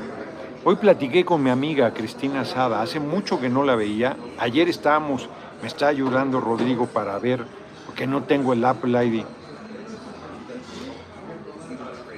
Hoy 0.64 0.74
platiqué 0.74 1.24
con 1.24 1.40
mi 1.40 1.50
amiga 1.50 1.94
Cristina 1.94 2.44
Sada. 2.44 2.82
Hace 2.82 2.98
mucho 2.98 3.40
que 3.40 3.48
no 3.48 3.62
la 3.62 3.76
veía. 3.76 4.16
Ayer 4.36 4.68
estábamos, 4.68 5.28
me 5.62 5.68
está 5.68 5.86
ayudando 5.86 6.40
Rodrigo 6.40 6.86
para 6.86 7.16
ver, 7.20 7.44
porque 7.86 8.08
no 8.08 8.24
tengo 8.24 8.54
el 8.54 8.64
Apple 8.64 9.06
ID 9.06 9.24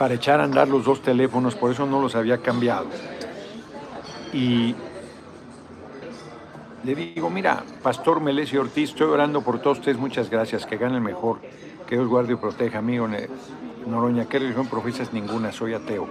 para 0.03 0.15
echar 0.15 0.41
a 0.41 0.45
andar 0.45 0.67
los 0.67 0.85
dos 0.85 1.01
teléfonos, 1.01 1.55
por 1.55 1.71
eso 1.71 1.87
no 1.87 2.03
los 2.03 2.17
había 2.17 2.39
cambiado. 2.39 2.87
Y 4.33 4.75
le 6.85 6.95
digo, 6.95 7.31
mira, 7.31 7.63
Pastor 7.83 8.21
Melesio 8.21 8.63
Ortiz, 8.63 8.91
estoy 8.91 9.09
orando 9.09 9.43
por 9.43 9.61
todos 9.61 9.79
ustedes, 9.79 9.99
muchas 9.99 10.31
gracias, 10.31 10.67
que 10.67 10.77
gane 10.77 10.97
el 10.97 11.03
mejor, 11.03 11.41
que 11.87 11.97
Dios 11.97 12.09
guarde 12.09 12.33
y 12.33 12.37
proteja, 12.37 12.79
amigo 12.79 13.09
Noroña, 13.87 14.27
¿qué 14.27 14.39
religión 14.39 14.67
profesas? 14.67 15.13
Ninguna, 15.13 15.53
soy 15.53 15.75
ateo. 15.75 16.09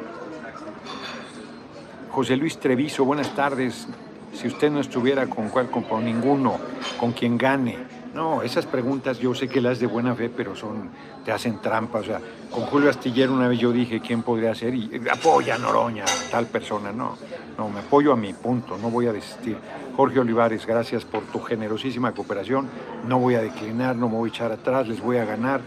José 2.12 2.36
Luis 2.36 2.60
Treviso, 2.60 3.06
buenas 3.06 3.34
tardes. 3.34 3.88
Si 4.34 4.48
usted 4.48 4.70
no 4.70 4.80
estuviera 4.80 5.28
con 5.28 5.50
cuál, 5.50 5.70
con 5.70 6.06
ninguno, 6.06 6.58
con 7.00 7.14
quien 7.14 7.38
gane, 7.38 7.78
no, 8.14 8.42
esas 8.42 8.66
preguntas 8.66 9.20
yo 9.20 9.34
sé 9.34 9.48
que 9.48 9.62
las 9.62 9.80
de 9.80 9.88
buena 9.88 10.14
fe, 10.16 10.30
pero 10.30 10.56
son, 10.56 10.90
te 11.24 11.32
hacen 11.32 11.62
trampa. 11.62 12.00
O 12.00 12.04
sea, 12.04 12.20
con 12.50 12.64
Julio 12.66 12.90
Astillero 12.90 13.34
una 13.34 13.48
vez 13.48 13.60
yo 13.60 13.72
dije 13.72 14.02
quién 14.02 14.24
podría 14.24 14.54
ser 14.54 14.76
y 14.76 15.02
apoya 15.10 15.58
Noroña, 15.58 16.04
tal 16.30 16.48
persona. 16.48 16.92
No, 16.92 17.18
no, 17.62 17.70
me 17.70 17.82
apoyo 17.82 18.12
a 18.12 18.16
mi 18.16 18.34
punto, 18.34 18.76
no 18.80 18.90
voy 18.90 19.06
a 19.06 19.14
desistir. 19.14 19.56
Jorge 19.96 20.20
Olivares, 20.20 20.66
gracias 20.66 21.06
por 21.06 21.22
tu 21.26 21.40
generosísima 21.40 22.12
cooperación. 22.12 22.68
No 23.08 23.20
voy 23.20 23.36
a 23.36 23.42
declinar, 23.44 23.96
no 23.96 24.10
me 24.10 24.16
voy 24.16 24.32
a 24.32 24.34
echar 24.34 24.52
atrás, 24.52 24.88
les 24.88 25.00
voy 25.00 25.18
a 25.18 25.26
ganar. 25.26 25.62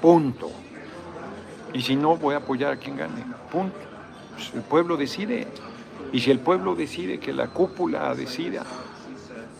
Punto. 0.00 0.52
Y 1.72 1.82
si 1.82 1.96
no, 1.96 2.16
voy 2.16 2.36
a 2.36 2.38
apoyar 2.38 2.74
a 2.74 2.76
quien 2.76 2.96
gane. 2.96 3.24
Punto. 3.50 3.76
Pues 4.32 4.54
el 4.54 4.60
pueblo 4.62 4.96
decide. 4.96 5.48
Y 6.12 6.20
si 6.20 6.30
el 6.30 6.38
pueblo 6.38 6.76
decide 6.76 7.18
que 7.18 7.32
la 7.32 7.48
cúpula 7.48 8.14
decida, 8.14 8.62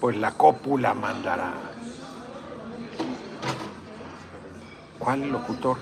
pues 0.01 0.17
la 0.17 0.31
cúpula 0.31 0.95
mandará. 0.95 1.55
¿Cuál 5.01 5.29
locutor? 5.29 5.79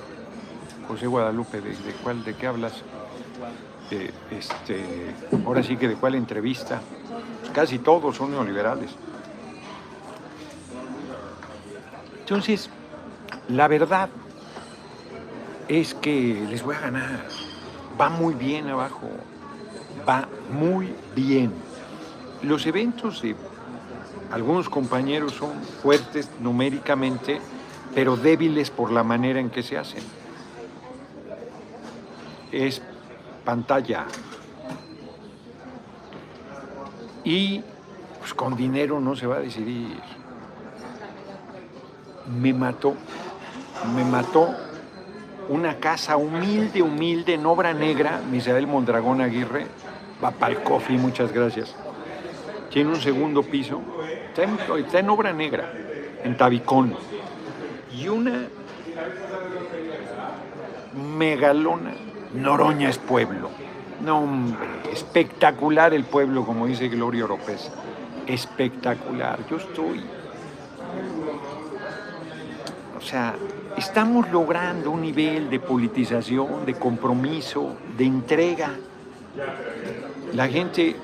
José 0.89 1.07
Guadalupe, 1.07 1.61
¿de, 1.61 1.75
cuál, 2.03 2.25
de 2.25 2.35
qué 2.35 2.47
hablas? 2.47 2.83
Este, 4.31 4.85
ahora 5.45 5.63
sí 5.63 5.77
que 5.77 5.89
de 5.89 5.97
cuál 5.97 6.15
entrevista. 6.15 6.81
casi 7.53 7.79
todos 7.79 8.17
son 8.17 8.31
neoliberales. 8.31 8.91
Entonces, 12.21 12.71
la 13.49 13.69
verdad 13.69 14.09
es 15.69 15.95
que 15.95 16.47
les 16.49 16.63
voy 16.63 16.77
a 16.77 16.81
ganar. 16.81 17.27
Va 18.01 18.09
muy 18.09 18.35
bien 18.35 18.69
abajo. 18.69 19.09
Va 20.09 20.29
muy 20.51 20.95
bien. 21.15 21.53
Los 22.43 22.67
eventos 22.67 23.23
de 23.23 23.37
algunos 24.31 24.69
compañeros 24.69 25.33
son 25.33 25.53
fuertes 25.83 26.31
numéricamente 26.41 27.41
pero 27.95 28.17
débiles 28.17 28.71
por 28.71 28.91
la 28.91 29.03
manera 29.03 29.41
en 29.41 29.51
que 29.51 29.63
se 29.63 29.77
hacen. 29.77 30.03
Es 32.51 32.83
pantalla. 33.43 34.07
Y 37.25 37.63
pues 38.19 38.35
con 38.35 38.57
dinero 38.57 39.01
no 39.01 39.15
se 39.17 39.27
va 39.27 39.37
a 39.37 39.41
decidir. 39.41 40.01
Me 42.41 42.53
mató, 42.53 42.95
me 43.95 44.05
mató 44.05 44.55
una 45.49 45.77
casa 45.79 46.17
humilde, 46.17 46.83
humilde, 46.83 47.35
en 47.35 47.47
obra 47.47 47.75
negra, 47.75 48.21
Misael 48.31 48.67
Mondragón 48.67 49.21
Aguirre, 49.21 49.67
va 50.23 50.31
para 50.31 50.55
el 50.55 50.63
coffee, 50.63 50.97
muchas 50.97 51.33
gracias. 51.33 51.75
Tiene 52.71 52.91
un 52.91 53.01
segundo 53.01 53.43
piso, 53.43 53.83
está 54.29 54.45
en, 54.45 54.59
está 54.79 55.01
en 55.01 55.11
obra 55.11 55.33
negra, 55.33 55.73
en 56.25 56.37
Tabicón 56.37 56.97
y 57.93 58.09
una 58.09 58.49
megalona. 61.19 61.93
Noroña 62.35 62.89
es 62.89 62.99
pueblo. 62.99 63.51
No, 64.05 64.21
hombre, 64.21 64.67
espectacular 64.93 65.95
el 65.95 66.05
pueblo, 66.05 66.45
como 66.45 66.67
dice 66.67 66.89
Gloria 66.89 67.25
Oropesa. 67.25 67.73
Espectacular. 68.27 69.39
Yo 69.49 69.57
estoy. 69.57 70.05
O 72.97 73.01
sea, 73.01 73.35
estamos 73.77 74.31
logrando 74.31 74.91
un 74.91 75.03
nivel 75.03 75.51
de 75.51 75.61
politización, 75.61 76.65
de 76.65 76.75
compromiso, 76.75 77.77
de 77.97 78.05
entrega. 78.05 78.71
La 80.33 80.49
gente 80.49 80.97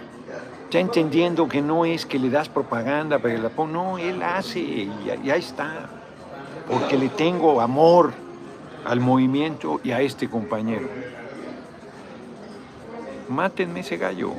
está 0.64 0.79
entendiendo 0.79 1.49
que 1.49 1.61
no 1.61 1.85
es 1.85 2.07
que 2.07 2.19
le 2.19 2.31
das 2.31 2.49
propaganda 2.49 3.19
para 3.19 3.35
que 3.35 3.41
la 3.41 3.49
ponga, 3.49 3.73
no, 3.73 3.99
él 3.99 4.23
hace 4.23 4.61
y 4.61 4.91
ya 5.25 5.37
está 5.37 5.88
porque 6.69 6.97
le 6.97 7.09
tengo 7.09 7.61
amor 7.61 8.12
al 8.85 9.01
movimiento 9.01 9.81
y 9.83 9.91
a 9.93 10.01
este 10.01 10.29
compañero. 10.29 10.88
Mátenme 13.29 13.81
ese 13.81 13.97
gallo. 13.97 14.33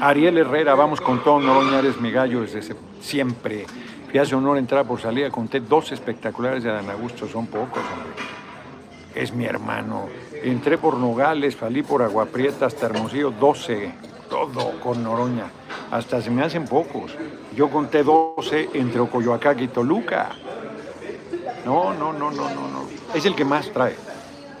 Ariel 0.00 0.38
Herrera, 0.38 0.74
vamos 0.74 1.00
con 1.00 1.22
todo, 1.22 1.40
Noroña, 1.40 1.78
eres 1.78 2.00
mi 2.00 2.10
gallo 2.10 2.40
desde 2.42 2.74
siempre. 3.00 3.66
Fui 4.10 4.18
hace 4.18 4.34
honor 4.34 4.58
entrar 4.58 4.86
por 4.86 5.00
salida, 5.00 5.30
conté 5.30 5.60
dos 5.60 5.92
espectaculares 5.92 6.62
de 6.62 6.70
Adán 6.70 6.90
Augusto, 6.90 7.28
son 7.28 7.46
pocos, 7.46 7.78
hombre. 7.78 8.24
Es 9.14 9.32
mi 9.32 9.44
hermano. 9.44 10.08
Entré 10.42 10.78
por 10.78 10.96
Nogales, 10.96 11.56
salí 11.56 11.82
por 11.82 12.02
Aguaprieta 12.02 12.66
hasta 12.66 12.86
Hermosillo, 12.86 13.30
12, 13.30 13.92
todo 14.28 14.80
con 14.80 15.02
Noroña 15.02 15.50
hasta 15.90 16.22
se 16.22 16.30
me 16.30 16.42
hacen 16.42 16.66
pocos. 16.66 17.16
Yo 17.54 17.68
conté 17.68 18.02
12 18.02 18.70
entre 18.74 19.00
Ocoyoacán 19.00 19.60
y 19.60 19.68
Toluca. 19.68 20.30
No, 21.64 21.92
no, 21.94 22.12
no, 22.12 22.30
no, 22.30 22.48
no, 22.50 22.68
no. 22.68 22.86
Es 23.14 23.24
el 23.26 23.34
que 23.34 23.44
más 23.44 23.70
trae. 23.70 23.96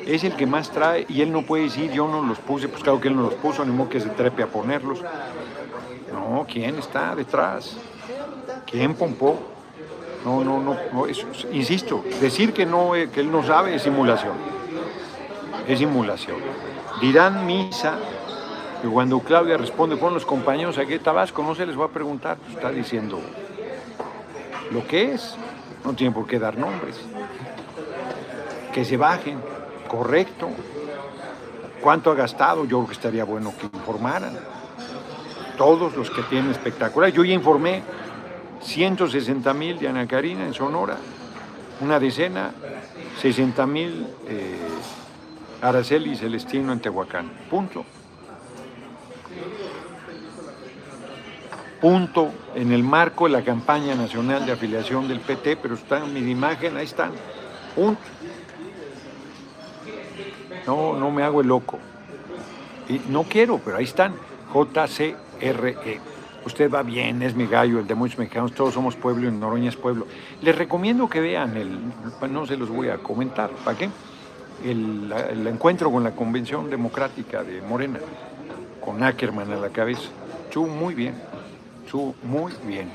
Es 0.06 0.24
el 0.24 0.34
que 0.34 0.46
más 0.46 0.70
trae 0.70 1.06
y 1.08 1.20
él 1.20 1.32
no 1.32 1.42
puede 1.42 1.64
decir, 1.64 1.92
yo 1.92 2.08
no 2.08 2.22
los 2.22 2.38
puse, 2.38 2.68
pues 2.68 2.82
claro 2.82 3.00
que 3.00 3.08
él 3.08 3.16
no 3.16 3.22
los 3.22 3.34
puso, 3.34 3.64
ni 3.64 3.72
modo 3.72 3.90
que 3.90 4.00
se 4.00 4.08
trepe 4.10 4.42
a 4.42 4.46
ponerlos. 4.46 5.02
No, 6.12 6.46
¿quién 6.50 6.78
está 6.78 7.14
detrás? 7.14 7.76
¿Quién 8.66 8.94
pompó? 8.94 9.38
No, 10.24 10.44
no, 10.44 10.60
no, 10.60 10.76
no 10.92 11.06
insisto, 11.52 12.04
decir 12.20 12.52
que, 12.52 12.66
no, 12.66 12.94
eh, 12.94 13.08
que 13.10 13.20
él 13.20 13.32
no 13.32 13.42
sabe 13.42 13.74
es 13.74 13.82
simulación. 13.82 14.34
Es 15.66 15.78
simulación. 15.78 16.36
Dirán 17.00 17.46
misa 17.46 17.94
y 18.82 18.86
cuando 18.86 19.20
Claudia 19.20 19.56
responde, 19.56 19.96
pon 19.96 20.14
los 20.14 20.26
compañeros 20.26 20.78
aquí 20.78 20.92
de 20.92 20.98
Tabasco, 20.98 21.42
no 21.42 21.54
se 21.54 21.66
les 21.66 21.78
va 21.78 21.86
a 21.86 21.88
preguntar, 21.88 22.38
está 22.50 22.70
diciendo 22.70 23.20
lo 24.70 24.86
que 24.86 25.12
es, 25.12 25.36
no 25.84 25.94
tiene 25.94 26.14
por 26.14 26.26
qué 26.26 26.38
dar 26.38 26.56
nombres. 26.56 26.96
Que 28.72 28.84
se 28.84 28.96
bajen, 28.96 29.38
correcto. 29.88 30.48
¿Cuánto 31.80 32.10
ha 32.10 32.14
gastado? 32.14 32.64
Yo 32.64 32.78
creo 32.78 32.86
que 32.86 32.92
estaría 32.92 33.24
bueno 33.24 33.52
que 33.58 33.66
informaran. 33.66 34.38
Todos 35.56 35.96
los 35.96 36.10
que 36.10 36.22
tienen 36.22 36.50
espectacular. 36.50 37.10
Yo 37.10 37.24
ya 37.24 37.34
informé 37.34 37.82
160 38.62 39.52
mil 39.54 39.78
de 39.78 39.88
Ana 39.88 40.06
Karina 40.06 40.44
en 40.44 40.54
Sonora, 40.54 40.96
una 41.80 41.98
decena, 41.98 42.52
60 43.20 43.66
mil 43.66 44.06
eh, 44.28 44.58
Araceli 45.62 46.16
Celestino 46.16 46.72
en 46.72 46.80
Tehuacán. 46.80 47.30
Punto. 47.50 47.84
Punto 51.80 52.30
en 52.54 52.72
el 52.72 52.84
marco 52.84 53.24
de 53.24 53.32
la 53.32 53.42
campaña 53.42 53.94
nacional 53.94 54.44
de 54.44 54.52
afiliación 54.52 55.08
del 55.08 55.20
PT, 55.20 55.56
pero 55.56 55.74
están 55.74 56.12
mi 56.12 56.20
imagen, 56.20 56.76
ahí 56.76 56.84
están, 56.84 57.12
punto. 57.74 58.00
No, 60.66 60.94
no 60.98 61.10
me 61.10 61.22
hago 61.22 61.40
el 61.40 61.48
loco. 61.48 61.78
Y 62.88 63.00
no 63.10 63.22
quiero, 63.24 63.58
pero 63.64 63.78
ahí 63.78 63.84
están, 63.84 64.14
JCRE. 64.52 66.00
Usted 66.44 66.70
va 66.70 66.82
bien, 66.82 67.22
es 67.22 67.34
mi 67.34 67.46
gallo, 67.46 67.80
el 67.80 67.86
de 67.86 67.94
muchos 67.94 68.18
mexicanos, 68.18 68.52
todos 68.52 68.74
somos 68.74 68.96
pueblo 68.96 69.28
y 69.28 69.32
Noroña 69.32 69.68
es 69.68 69.76
pueblo. 69.76 70.06
Les 70.42 70.56
recomiendo 70.56 71.08
que 71.08 71.20
vean, 71.20 71.56
el, 71.56 71.78
no 72.30 72.46
se 72.46 72.56
los 72.56 72.68
voy 72.68 72.88
a 72.88 72.98
comentar, 72.98 73.50
¿para 73.64 73.76
qué? 73.76 73.90
El, 74.64 75.12
el 75.30 75.46
encuentro 75.46 75.90
con 75.90 76.02
la 76.02 76.12
Convención 76.12 76.68
Democrática 76.68 77.42
de 77.42 77.62
Morena, 77.62 77.98
con 78.80 79.02
Ackerman 79.02 79.52
a 79.52 79.56
la 79.56 79.68
cabeza. 79.68 80.08
Estuvo 80.48 80.66
muy 80.66 80.94
bien 80.94 81.14
muy 81.98 82.52
bien. 82.66 82.88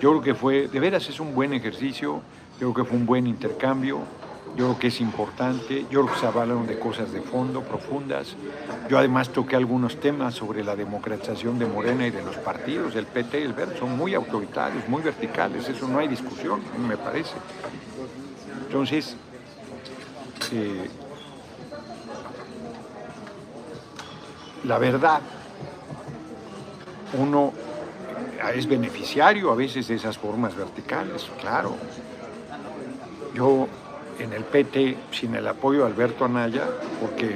Yo 0.00 0.10
creo 0.10 0.22
que 0.22 0.34
fue, 0.34 0.68
de 0.68 0.80
veras 0.80 1.08
es 1.08 1.20
un 1.20 1.34
buen 1.34 1.52
ejercicio, 1.52 2.20
yo 2.60 2.72
creo 2.72 2.74
que 2.74 2.90
fue 2.90 2.98
un 2.98 3.06
buen 3.06 3.26
intercambio, 3.26 4.00
yo 4.56 4.66
creo 4.66 4.78
que 4.78 4.86
es 4.88 5.00
importante, 5.00 5.86
yo 5.90 6.02
creo 6.02 6.14
que 6.14 6.20
se 6.20 6.26
hablaron 6.26 6.66
de 6.66 6.78
cosas 6.78 7.12
de 7.12 7.20
fondo, 7.20 7.62
profundas. 7.62 8.34
Yo 8.88 8.98
además 8.98 9.28
toqué 9.30 9.56
algunos 9.56 10.00
temas 10.00 10.34
sobre 10.34 10.64
la 10.64 10.74
democratización 10.74 11.58
de 11.58 11.66
Morena 11.66 12.06
y 12.06 12.10
de 12.10 12.22
los 12.22 12.36
partidos, 12.36 12.96
el 12.96 13.06
PT 13.06 13.40
y 13.40 13.42
el 13.44 13.52
Verde, 13.52 13.78
son 13.78 13.96
muy 13.96 14.14
autoritarios, 14.14 14.88
muy 14.88 15.02
verticales, 15.02 15.68
eso 15.68 15.86
no 15.86 15.98
hay 15.98 16.08
discusión, 16.08 16.60
me 16.88 16.96
parece. 16.96 17.34
Entonces, 18.66 19.16
eh, 20.52 20.88
la 24.64 24.78
verdad, 24.78 25.20
uno 27.18 27.52
es 28.54 28.66
beneficiario 28.66 29.50
a 29.50 29.54
veces 29.54 29.88
de 29.88 29.94
esas 29.94 30.18
formas 30.18 30.56
verticales, 30.56 31.30
claro. 31.40 31.76
Yo 33.34 33.68
en 34.18 34.32
el 34.32 34.44
PT, 34.44 34.96
sin 35.12 35.34
el 35.34 35.46
apoyo 35.46 35.80
de 35.80 35.86
Alberto 35.86 36.24
Anaya, 36.24 36.64
porque 37.00 37.30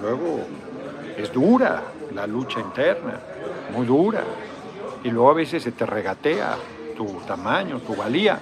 luego 0.00 0.40
es 1.16 1.32
dura 1.32 1.82
la 2.12 2.26
lucha 2.26 2.60
interna, 2.60 3.20
muy 3.72 3.86
dura. 3.86 4.22
y 5.02 5.10
luego 5.10 5.30
a 5.30 5.34
veces 5.34 5.62
se 5.62 5.72
te 5.72 5.84
regatea 5.84 6.56
tu 6.96 7.04
tamaño, 7.26 7.80
tu 7.80 7.94
valía. 7.94 8.38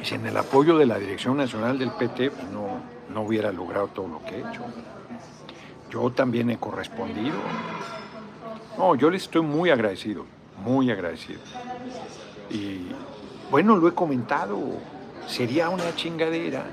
Y 0.00 0.04
sin 0.04 0.24
el 0.24 0.36
apoyo 0.36 0.78
de 0.78 0.86
la 0.86 0.98
Dirección 0.98 1.36
Nacional 1.36 1.76
del 1.76 1.90
PT, 1.90 2.30
pues 2.30 2.48
no, 2.50 2.80
no 3.12 3.22
hubiera 3.22 3.50
logrado 3.50 3.88
todo 3.88 4.06
lo 4.06 4.22
que 4.24 4.36
he 4.36 4.38
hecho. 4.38 4.62
Yo 5.90 6.10
también 6.10 6.50
he 6.50 6.58
correspondido. 6.58 7.36
No, 8.78 8.94
yo 8.94 9.10
les 9.10 9.22
estoy 9.22 9.42
muy 9.42 9.70
agradecido, 9.70 10.26
muy 10.64 10.90
agradecido. 10.90 11.40
Y 12.50 12.88
bueno, 13.50 13.76
lo 13.76 13.88
he 13.88 13.94
comentado, 13.94 14.58
sería 15.26 15.68
una 15.70 15.94
chingadera 15.94 16.64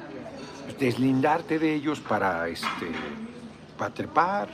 deslindarte 0.79 1.59
de 1.59 1.73
ellos 1.73 1.99
para, 1.99 2.47
este, 2.47 2.91
para 3.77 3.93
trepar. 3.93 4.49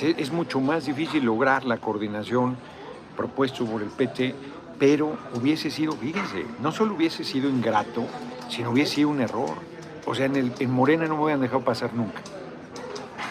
Es 0.00 0.32
mucho 0.32 0.60
más 0.60 0.86
difícil 0.86 1.24
lograr 1.24 1.64
la 1.64 1.78
coordinación 1.78 2.56
propuesto 3.16 3.64
por 3.64 3.82
el 3.82 3.88
PT, 3.88 4.34
pero 4.78 5.16
hubiese 5.34 5.70
sido, 5.70 5.92
fíjense, 5.92 6.46
no 6.62 6.72
solo 6.72 6.94
hubiese 6.94 7.24
sido 7.24 7.48
ingrato, 7.48 8.04
sino 8.48 8.70
hubiese 8.70 8.96
sido 8.96 9.08
un 9.10 9.20
error. 9.20 9.50
O 10.06 10.14
sea, 10.14 10.26
en, 10.26 10.36
el, 10.36 10.52
en 10.58 10.70
Morena 10.70 11.06
no 11.06 11.16
me 11.16 11.24
hubieran 11.24 11.42
dejado 11.42 11.62
pasar 11.62 11.92
nunca. 11.92 12.20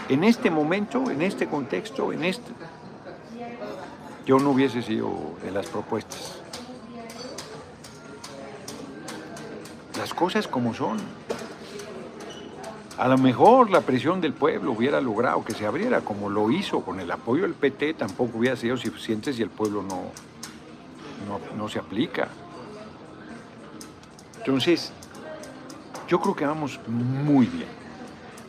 En 0.09 0.23
este 0.23 0.49
momento, 0.49 1.11
en 1.11 1.21
este 1.21 1.47
contexto, 1.47 2.11
en 2.11 2.25
este, 2.25 2.51
yo 4.25 4.39
no 4.39 4.51
hubiese 4.51 4.81
sido 4.81 5.35
de 5.43 5.51
las 5.51 5.67
propuestas. 5.67 6.39
Las 9.97 10.13
cosas 10.13 10.47
como 10.47 10.73
son. 10.73 10.97
A 12.97 13.07
lo 13.07 13.17
mejor 13.17 13.69
la 13.69 13.81
presión 13.81 14.19
del 14.19 14.33
pueblo 14.33 14.71
hubiera 14.71 14.99
logrado 14.99 15.45
que 15.45 15.53
se 15.53 15.65
abriera, 15.65 16.01
como 16.01 16.29
lo 16.29 16.49
hizo 16.51 16.81
con 16.81 16.99
el 16.99 17.09
apoyo 17.11 17.43
del 17.43 17.53
PT, 17.53 17.93
tampoco 17.93 18.39
hubiera 18.39 18.55
sido 18.55 18.77
suficiente 18.77 19.31
si 19.31 19.41
el 19.41 19.49
pueblo 19.49 19.83
no, 19.83 20.11
no, 21.55 21.69
se 21.69 21.79
aplica. 21.79 22.27
Entonces, 24.39 24.91
yo 26.07 26.19
creo 26.19 26.35
que 26.35 26.45
vamos 26.45 26.79
muy 26.87 27.45
bien. 27.45 27.69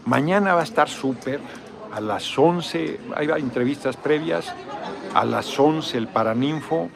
Mañana 0.06 0.54
va 0.54 0.60
a 0.60 0.64
estar 0.64 0.88
súper, 0.88 1.40
a 1.92 2.00
las 2.00 2.38
11, 2.38 3.00
hay 3.16 3.28
entrevistas 3.40 3.96
previas, 3.96 4.52
a 5.14 5.24
las 5.24 5.58
11 5.58 5.98
el 5.98 6.08
Paraninfo, 6.08 6.88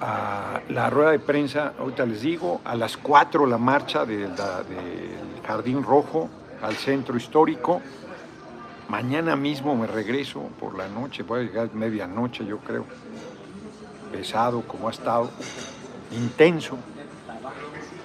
a 0.00 0.60
la 0.68 0.90
rueda 0.90 1.10
de 1.10 1.18
prensa, 1.18 1.72
ahorita 1.78 2.06
les 2.06 2.22
digo, 2.22 2.60
a 2.64 2.74
las 2.74 2.96
4 2.96 3.46
la 3.46 3.58
marcha 3.58 4.04
del 4.04 4.32
Jardín 5.46 5.82
Rojo 5.82 6.28
al 6.62 6.74
centro 6.76 7.16
histórico. 7.16 7.80
Mañana 8.88 9.36
mismo 9.36 9.74
me 9.74 9.86
regreso 9.86 10.42
por 10.60 10.76
la 10.76 10.88
noche, 10.88 11.22
voy 11.22 11.40
a 11.40 11.42
llegar 11.42 11.74
medianoche 11.74 12.44
yo 12.46 12.58
creo. 12.58 12.84
Pesado 14.12 14.62
como 14.62 14.88
ha 14.88 14.92
estado, 14.92 15.30
intenso, 16.12 16.78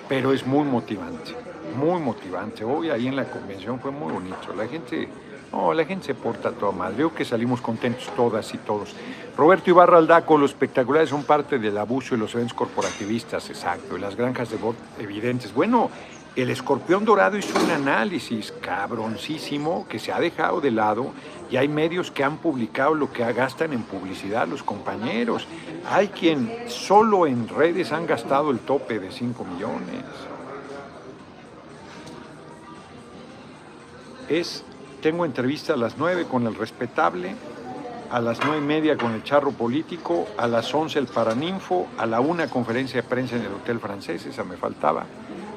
pero 0.10 0.34
es 0.34 0.46
muy 0.46 0.66
motivante, 0.66 1.36
muy 1.72 2.02
motivante. 2.02 2.64
Hoy 2.64 2.90
ahí 2.90 3.08
en 3.08 3.16
la 3.16 3.26
convención 3.26 3.80
fue 3.80 3.92
muy 3.92 4.12
bonito. 4.12 4.54
La 4.56 4.68
gente 4.68 5.08
no, 5.52 5.74
la 5.74 5.84
gente 5.84 6.08
se 6.08 6.16
porta 6.16 6.52
toda 6.52 6.72
mal. 6.72 6.94
Veo 6.94 7.14
que 7.14 7.26
salimos 7.26 7.60
contentos 7.60 8.10
todas 8.16 8.54
y 8.54 8.58
todos. 8.60 8.96
Roberto 9.36 9.70
Ibarra 9.70 9.98
Aldaco, 9.98 10.38
los 10.38 10.52
espectaculares 10.52 11.10
son 11.10 11.24
parte 11.24 11.60
del 11.60 11.78
abuso 11.78 12.16
y 12.16 12.18
los 12.18 12.34
eventos 12.36 12.54
corporativistas, 12.54 13.50
exacto, 13.50 13.98
y 13.98 14.00
las 14.00 14.16
granjas 14.16 14.50
de 14.50 14.58
voz 14.58 14.76
evidentes. 14.98 15.54
Bueno, 15.54 15.90
el 16.38 16.50
escorpión 16.50 17.04
dorado 17.04 17.38
hizo 17.38 17.60
un 17.60 17.70
análisis 17.70 18.54
cabroncísimo 18.62 19.86
que 19.90 20.00
se 20.00 20.14
ha 20.14 20.20
dejado 20.20 20.62
de 20.62 20.72
lado 20.72 21.12
y 21.50 21.58
hay 21.58 21.68
medios 21.68 22.12
que 22.12 22.24
han 22.24 22.38
publicado 22.38 22.96
lo 22.96 23.12
que 23.12 23.22
gastan 23.34 23.74
en 23.74 23.84
publicidad 23.84 24.48
los 24.48 24.64
compañeros. 24.64 25.46
Hay 25.90 26.08
quien 26.08 26.50
solo 26.68 27.28
en 27.28 27.50
redes 27.50 27.92
han 27.92 28.08
gastado 28.08 28.52
el 28.52 28.60
tope 28.60 29.00
de 29.00 29.12
5 29.12 29.44
millones. 29.44 30.06
Es 34.32 34.64
tengo 35.02 35.26
entrevista 35.26 35.74
a 35.74 35.76
las 35.76 35.98
9 35.98 36.26
con 36.32 36.48
el 36.48 36.56
respetable, 36.56 37.36
a 38.10 38.22
las 38.22 38.40
9 38.40 38.60
y 38.60 38.66
media 38.66 38.96
con 38.96 39.12
el 39.12 39.26
charro 39.26 39.52
político, 39.52 40.26
a 40.38 40.48
las 40.48 40.74
11 40.74 41.00
el 41.00 41.08
paraninfo, 41.08 41.88
a 41.98 42.06
la 42.06 42.22
1 42.22 42.50
conferencia 42.50 43.02
de 43.02 43.08
prensa 43.10 43.36
en 43.36 43.42
el 43.42 43.52
Hotel 43.52 43.82
Francés, 43.82 44.26
esa 44.26 44.46
me 44.46 44.56
faltaba, 44.56 45.04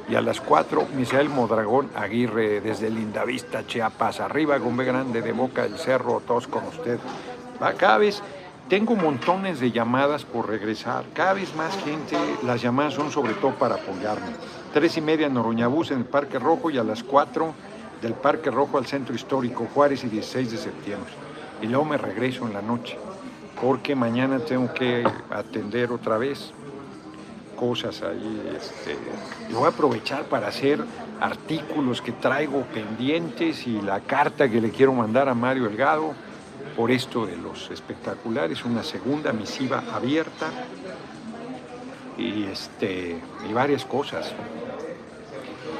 y 0.08 0.16
a 0.16 0.20
las 0.20 0.40
4 0.40 0.88
Misael 0.96 1.28
Modragón 1.28 1.88
Aguirre 1.94 2.60
desde 2.60 2.90
Lindavista, 2.90 3.64
Chiapas, 3.64 4.18
arriba 4.18 4.58
B 4.58 4.84
Grande 4.84 5.22
de 5.22 5.30
Boca 5.30 5.62
del 5.62 5.78
Cerro, 5.78 6.20
todos 6.26 6.48
con 6.48 6.66
usted. 6.66 6.98
Cada 7.78 7.98
vez 7.98 8.22
tengo 8.68 8.96
montones 8.96 9.60
de 9.60 9.70
llamadas 9.70 10.24
por 10.24 10.48
regresar, 10.48 11.04
cada 11.14 11.34
vez 11.34 11.54
más 11.54 11.76
gente, 11.84 12.16
las 12.42 12.60
llamadas 12.60 12.94
son 12.94 13.12
sobre 13.12 13.34
todo 13.34 13.52
para 13.52 13.76
apoyarme. 13.76 14.32
Tres 14.72 14.96
y 14.96 15.00
media 15.00 15.28
en 15.28 15.36
Oroñabús 15.36 15.92
en 15.92 15.98
el 15.98 16.06
Parque 16.06 16.40
Rojo 16.40 16.70
y 16.70 16.78
a 16.78 16.82
las 16.82 17.04
4 17.04 17.54
del 18.04 18.12
Parque 18.12 18.50
Rojo 18.50 18.76
al 18.76 18.84
Centro 18.84 19.14
Histórico 19.14 19.66
Juárez 19.72 20.04
y 20.04 20.08
16 20.08 20.52
de 20.52 20.58
septiembre. 20.58 21.10
Y 21.62 21.66
luego 21.68 21.86
me 21.86 21.96
regreso 21.96 22.46
en 22.46 22.52
la 22.52 22.60
noche, 22.60 22.98
porque 23.62 23.96
mañana 23.96 24.40
tengo 24.40 24.74
que 24.74 25.02
atender 25.30 25.90
otra 25.90 26.18
vez 26.18 26.52
cosas 27.56 28.02
ahí. 28.02 28.52
Este, 28.54 28.98
voy 29.54 29.64
a 29.64 29.68
aprovechar 29.68 30.24
para 30.24 30.48
hacer 30.48 30.84
artículos 31.18 32.02
que 32.02 32.12
traigo 32.12 32.60
pendientes 32.74 33.66
y 33.66 33.80
la 33.80 34.00
carta 34.00 34.50
que 34.50 34.60
le 34.60 34.68
quiero 34.68 34.92
mandar 34.92 35.30
a 35.30 35.34
Mario 35.34 35.64
Delgado 35.64 36.12
por 36.76 36.90
esto 36.90 37.24
de 37.24 37.38
los 37.38 37.70
espectaculares, 37.70 38.66
una 38.66 38.82
segunda 38.82 39.32
misiva 39.32 39.82
abierta 39.94 40.50
y, 42.18 42.44
este, 42.44 43.16
y 43.48 43.52
varias 43.54 43.86
cosas. 43.86 44.30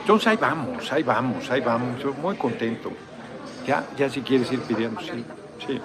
Entonces 0.05 0.29
ahí 0.29 0.37
vamos, 0.37 0.93
ahí 0.93 1.03
vamos, 1.03 1.51
ahí 1.51 1.63
vamos. 1.63 2.05
Muy 2.21 2.37
contento. 2.37 2.93
Ya, 3.67 3.87
ya 3.97 4.11
si 4.11 4.21
quieres 4.21 4.53
ir 4.53 4.61
pidiendo, 4.61 5.01
sí, 5.01 5.25
sí. 5.67 5.81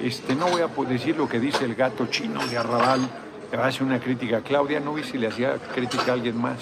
Este, 0.00 0.34
no 0.34 0.46
voy 0.46 0.62
a 0.62 0.84
decir 0.88 1.18
lo 1.18 1.28
que 1.28 1.38
dice 1.38 1.66
el 1.66 1.74
gato 1.74 2.06
chino 2.06 2.40
de 2.46 2.56
Arrabal, 2.56 3.06
que 3.50 3.58
hace 3.58 3.84
una 3.84 4.00
crítica 4.00 4.38
a 4.38 4.40
Claudia, 4.40 4.80
no 4.80 4.94
vi 4.94 5.04
si 5.04 5.18
le 5.18 5.26
hacía 5.26 5.58
crítica 5.74 6.12
a 6.12 6.14
alguien 6.14 6.40
más. 6.40 6.60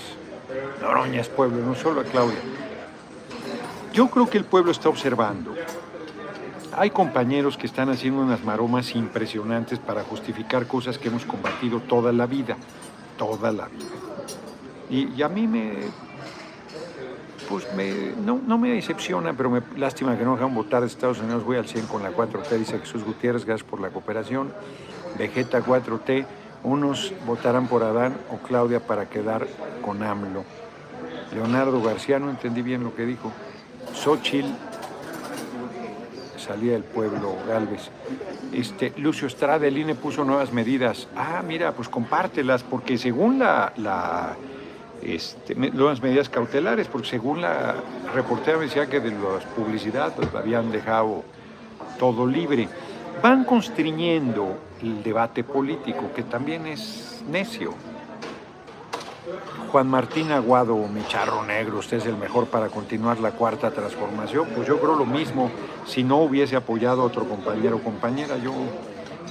Noroña 0.81 1.21
es 1.21 1.29
pueblo, 1.29 1.65
no 1.65 1.77
solo 1.77 2.01
a 2.01 2.05
Claudia. 2.05 2.41
Yo 3.93 4.09
creo 4.09 4.29
que 4.29 4.39
el 4.39 4.45
pueblo 4.45 4.73
está 4.73 4.89
observando. 4.89 5.55
Hay 6.75 6.91
compañeros 6.91 7.59
que 7.59 7.67
están 7.67 7.91
haciendo 7.91 8.23
unas 8.23 8.45
maromas 8.45 8.95
impresionantes 8.95 9.79
para 9.79 10.03
justificar 10.05 10.67
cosas 10.67 10.97
que 10.97 11.09
hemos 11.09 11.27
combatido 11.27 11.81
toda 11.81 12.13
la 12.13 12.27
vida, 12.27 12.57
toda 13.19 13.53
la 13.53 13.67
vida. 13.69 13.85
Y, 14.89 15.23
a 15.23 15.29
mí 15.29 15.47
me, 15.47 15.75
pues 17.49 17.67
me, 17.75 18.13
no, 18.25 18.41
no, 18.47 18.57
me 18.57 18.71
decepciona, 18.71 19.35
pero 19.35 19.51
me 19.51 19.63
lástima 19.77 20.17
que 20.17 20.25
no 20.25 20.35
dejan 20.35 20.55
votar 20.55 20.81
de 20.81 20.87
Estados 20.87 21.21
Unidos. 21.21 21.45
Voy 21.45 21.59
al 21.59 21.67
100 21.67 21.87
con 21.87 22.03
la 22.03 22.11
4T, 22.11 22.59
dice 22.59 22.79
Jesús 22.79 23.05
Gutiérrez, 23.05 23.45
gracias 23.45 23.69
por 23.69 23.81
la 23.81 23.91
cooperación. 23.91 24.53
Vegeta 25.19 25.63
4T, 25.63 26.25
unos 26.63 27.13
votarán 27.27 27.69
por 27.69 27.83
Adán 27.83 28.17
o 28.31 28.39
Claudia 28.39 28.81
para 28.81 29.11
quedar 29.11 29.47
con 29.83 30.03
AMLO. 30.03 30.45
Leonardo 31.35 31.83
García, 31.83 32.19
no 32.19 32.31
entendí 32.31 32.63
bien 32.63 32.83
lo 32.83 32.95
que 32.95 33.05
dijo. 33.05 33.31
Xochitl 33.95 34.49
salía 36.43 36.73
del 36.73 36.85
pueblo 36.85 37.37
Galvez. 37.49 37.89
Este, 38.53 38.93
Lucio 38.97 39.27
Estrada, 39.27 39.67
el 39.67 39.79
INE 39.79 39.95
puso 39.95 40.25
nuevas 40.25 40.53
medidas. 40.53 41.09
Ah, 41.17 41.43
mira, 41.47 41.73
pues 41.73 41.89
compártelas, 41.89 42.63
porque 42.63 42.99
según 42.99 43.39
la, 43.39 44.37
este, 45.03 45.55
nuevas 45.55 46.03
medidas 46.03 46.29
cautelares, 46.29 46.89
porque 46.89 47.09
según 47.09 47.41
la 47.41 47.77
reportera 48.15 48.59
decía 48.59 48.87
que 48.87 49.01
de 49.01 49.11
las 49.11 49.45
publicidad 49.57 50.15
pues, 50.15 50.35
habían 50.35 50.71
dejado 50.71 51.25
todo 51.99 52.27
libre. 52.27 52.69
Van 53.23 53.45
constriñendo 53.45 54.57
el 54.83 55.03
debate 55.03 55.45
político, 55.45 56.11
que 56.15 56.23
también 56.23 56.67
es 56.67 57.23
necio. 57.31 57.75
Juan 59.71 59.89
Martín 59.89 60.33
Aguado, 60.33 60.77
mi 60.89 61.03
charro 61.07 61.45
negro, 61.45 61.79
usted 61.79 61.97
es 61.97 62.07
el 62.07 62.17
mejor 62.17 62.47
para 62.47 62.69
continuar 62.69 63.19
la 63.21 63.31
cuarta 63.31 63.71
transformación. 63.71 64.49
Pues 64.55 64.69
yo 64.69 64.79
creo 64.79 64.97
lo 64.97 65.07
mismo 65.07 65.51
si 65.87 66.05
no 66.05 66.19
hubiese 66.19 66.57
apoyado 66.57 67.03
a 67.03 67.05
otro 67.07 67.27
compañero 67.27 67.77
o 67.77 67.83
compañera. 67.83 68.37
Yo 68.37 68.53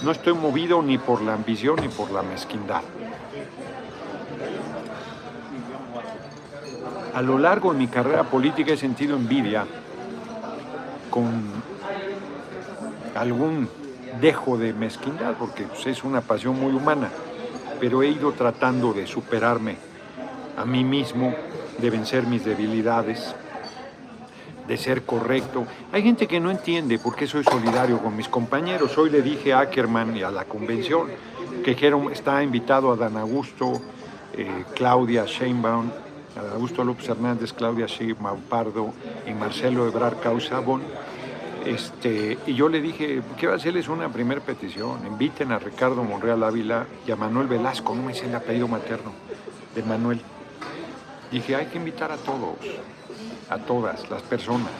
no 0.03 0.11
estoy 0.11 0.33
movido 0.33 0.81
ni 0.81 0.97
por 0.97 1.21
la 1.21 1.33
ambición 1.33 1.75
ni 1.81 1.89
por 1.89 2.09
la 2.11 2.23
mezquindad. 2.23 2.81
A 7.13 7.21
lo 7.21 7.37
largo 7.37 7.73
de 7.73 7.77
mi 7.77 7.87
carrera 7.87 8.23
política 8.23 8.73
he 8.73 8.77
sentido 8.77 9.15
envidia 9.15 9.65
con 11.09 11.61
algún 13.15 13.69
dejo 14.19 14.57
de 14.57 14.73
mezquindad, 14.73 15.35
porque 15.37 15.63
pues, 15.63 15.85
es 15.85 16.03
una 16.03 16.21
pasión 16.21 16.59
muy 16.59 16.73
humana, 16.73 17.09
pero 17.79 18.01
he 18.01 18.07
ido 18.07 18.31
tratando 18.31 18.93
de 18.93 19.05
superarme 19.05 19.90
a 20.57 20.65
mí 20.65 20.83
mismo, 20.83 21.33
de 21.77 21.89
vencer 21.89 22.27
mis 22.27 22.45
debilidades 22.45 23.33
de 24.67 24.77
ser 24.77 25.03
correcto. 25.03 25.65
Hay 25.91 26.01
gente 26.01 26.27
que 26.27 26.39
no 26.39 26.49
entiende 26.49 26.97
por 26.97 27.15
qué 27.15 27.27
soy 27.27 27.43
solidario 27.43 27.97
con 27.99 28.15
mis 28.15 28.29
compañeros. 28.29 28.97
Hoy 28.97 29.09
le 29.09 29.21
dije 29.21 29.51
a 29.51 29.59
Ackerman 29.59 30.15
y 30.15 30.23
a 30.23 30.31
la 30.31 30.45
convención 30.45 31.07
que 31.63 31.75
está 32.13 32.41
invitado 32.41 32.91
a 32.91 32.95
Dan 32.95 33.17
Augusto, 33.17 33.81
eh, 34.33 34.63
Claudia 34.73 35.25
Sheinbaum, 35.25 35.89
a 36.37 36.53
Augusto 36.53 36.85
López 36.85 37.09
Hernández, 37.09 37.51
Claudia 37.51 37.85
Sheinbaum 37.85 38.41
Pardo 38.41 38.93
y 39.27 39.33
Marcelo 39.33 39.87
Ebrar 39.87 40.21
Causabón. 40.21 40.83
Este, 41.65 42.37
y 42.47 42.53
yo 42.53 42.69
le 42.69 42.81
dije, 42.81 43.21
quiero 43.37 43.53
hacerles 43.53 43.89
una 43.89 44.07
primera 44.07 44.41
petición, 44.41 45.05
inviten 45.05 45.51
a 45.51 45.59
Ricardo 45.59 46.01
Monreal 46.03 46.43
Ávila 46.43 46.87
y 47.05 47.11
a 47.11 47.15
Manuel 47.15 47.47
Velasco, 47.47 47.93
no 47.93 48.03
me 48.03 48.13
dice 48.13 48.25
el 48.25 48.35
apellido 48.35 48.67
materno 48.69 49.11
de 49.75 49.83
Manuel. 49.83 50.21
Dije, 51.31 51.55
hay 51.55 51.67
que 51.67 51.77
invitar 51.77 52.11
a 52.11 52.17
todos, 52.17 52.57
a 53.49 53.57
todas 53.57 54.09
las 54.09 54.21
personas. 54.23 54.71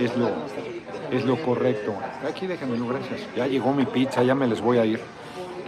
Es 0.00 0.16
lo, 0.16 0.30
es 1.10 1.24
lo 1.24 1.40
correcto. 1.42 1.94
Aquí 2.26 2.46
déjenmelo, 2.46 2.88
gracias. 2.88 3.20
Ya 3.36 3.46
llegó 3.46 3.72
mi 3.72 3.84
pizza, 3.84 4.22
ya 4.22 4.34
me 4.34 4.46
les 4.46 4.60
voy 4.60 4.78
a 4.78 4.86
ir. 4.86 5.00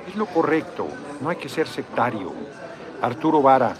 Es 0.08 0.16
lo 0.16 0.26
correcto, 0.26 0.86
no 1.20 1.28
hay 1.28 1.36
que 1.36 1.48
ser 1.48 1.66
sectario. 1.66 2.32
Arturo 3.02 3.42
Vara, 3.42 3.74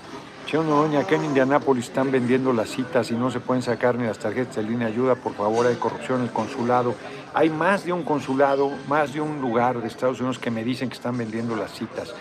Señor 0.47 0.67
Noroña, 0.67 1.01
acá 1.01 1.17
en 1.17 1.25
Indianápolis 1.25 1.87
están 1.87 2.11
vendiendo 2.11 2.53
las 2.53 2.69
citas 2.69 3.11
y 3.11 3.15
no 3.15 3.31
se 3.31 3.41
pueden 3.41 3.63
sacar 3.63 3.97
ni 3.97 4.07
las 4.07 4.19
tarjetas 4.19 4.57
de 4.57 4.63
línea 4.63 4.89
ayuda, 4.89 5.15
por 5.15 5.35
favor, 5.35 5.67
hay 5.67 5.77
corrupción 5.77 6.21
en 6.21 6.27
el 6.27 6.33
consulado. 6.33 6.95
Hay 7.33 7.49
más 7.49 7.85
de 7.85 7.93
un 7.93 8.03
consulado, 8.05 8.71
más 8.87 9.15
de 9.15 9.21
un 9.21 9.41
lugar 9.41 9.81
de 9.81 9.89
Estados 9.89 10.21
Unidos 10.21 10.39
que 10.39 10.51
me 10.51 10.63
dicen 10.63 10.91
que 10.91 10.95
están 10.95 11.17
vendiendo 11.17 11.57
las 11.57 11.73
citas. 11.73 12.15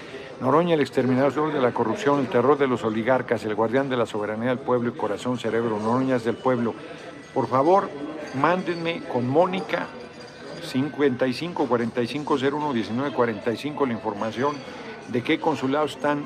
Noroña, 0.43 0.73
el 0.73 0.82
exterminador 0.82 1.53
de 1.53 1.62
la 1.62 1.73
corrupción, 1.73 2.19
el 2.19 2.27
terror 2.27 2.58
de 2.58 2.67
los 2.67 2.84
oligarcas, 2.84 3.45
el 3.45 3.56
guardián 3.56 3.88
de 3.88 3.95
la 3.95 4.06
soberanía 4.06 4.49
del 4.49 4.60
pueblo 4.60 4.89
y 4.89 4.97
corazón, 4.97 5.39
cerebro, 5.39 5.79
Noroña 5.79 6.17
es 6.17 6.25
del 6.25 6.36
pueblo. 6.36 6.75
Por 7.34 7.47
favor, 7.47 7.89
mándenme 8.34 9.03
con 9.03 9.25
Mónica 9.25 9.88
55 10.62 11.65
45 11.65 12.36
01 12.36 12.73
19 12.73 13.15
45 13.15 13.86
la 13.86 13.93
información 13.93 14.58
de 15.08 15.23
qué 15.23 15.39
consulados 15.39 15.91
están 15.91 16.25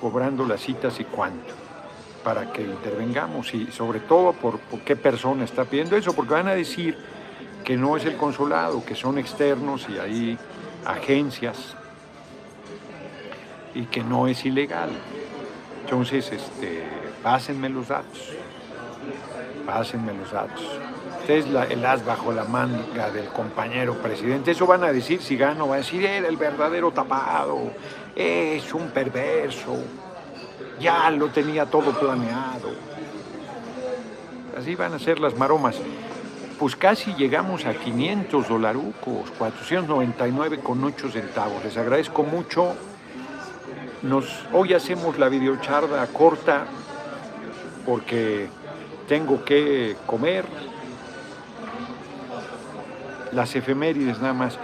cobrando 0.00 0.46
las 0.46 0.62
citas 0.62 0.98
y 0.98 1.04
cuánto 1.04 1.52
para 2.24 2.50
que 2.50 2.62
intervengamos 2.62 3.52
y 3.52 3.66
sobre 3.66 4.00
todo 4.00 4.32
por, 4.32 4.60
qué 4.86 4.96
persona 4.96 5.44
está 5.44 5.66
pidiendo 5.66 5.94
eso, 5.94 6.14
porque 6.14 6.32
van 6.32 6.48
a 6.48 6.54
decir 6.54 6.96
que 7.64 7.76
no 7.76 7.98
es 7.98 8.06
el 8.06 8.16
consulado, 8.16 8.82
que 8.82 8.94
son 8.94 9.18
externos 9.18 9.86
y 9.90 9.98
hay 9.98 10.38
agencias 10.86 11.76
y 13.74 13.84
que 13.86 14.02
no 14.02 14.28
es 14.28 14.44
ilegal. 14.44 14.90
Entonces, 15.84 16.30
este, 16.32 16.84
pásenme 17.22 17.68
los 17.68 17.88
datos, 17.88 18.32
pásenme 19.66 20.12
los 20.14 20.30
datos. 20.30 20.64
Usted 21.20 21.34
es 21.34 21.70
el 21.70 21.84
as 21.84 22.04
bajo 22.04 22.32
la 22.32 22.44
manga 22.44 23.10
del 23.10 23.26
compañero 23.28 23.94
presidente. 23.94 24.52
Eso 24.52 24.66
van 24.66 24.84
a 24.84 24.92
decir 24.92 25.20
si 25.20 25.36
gano, 25.36 25.68
va 25.68 25.76
a 25.76 25.78
decir, 25.78 26.04
era 26.04 26.28
el 26.28 26.36
verdadero 26.36 26.90
tapado, 26.90 27.70
es 28.16 28.72
un 28.72 28.88
perverso, 28.88 29.76
ya 30.80 31.10
lo 31.10 31.28
tenía 31.28 31.66
todo 31.66 31.98
planeado. 31.98 32.70
Así 34.58 34.74
van 34.74 34.94
a 34.94 34.98
ser 34.98 35.20
las 35.20 35.36
maromas. 35.36 35.76
Pues 36.58 36.74
casi 36.74 37.14
llegamos 37.14 37.64
a 37.66 37.74
500 37.74 38.48
dolarucos, 38.48 39.30
499 39.38 40.58
con 40.58 40.82
8 40.82 41.10
centavos. 41.10 41.62
Les 41.62 41.76
agradezco 41.76 42.24
mucho. 42.24 42.74
Nos, 44.02 44.26
hoy 44.52 44.74
hacemos 44.74 45.18
la 45.18 45.28
videocharla 45.28 46.06
corta 46.08 46.66
porque 47.84 48.48
tengo 49.08 49.44
que 49.44 49.96
comer. 50.06 50.44
Las 53.32 53.56
efemérides 53.56 54.20
nada 54.20 54.34
más. 54.34 54.58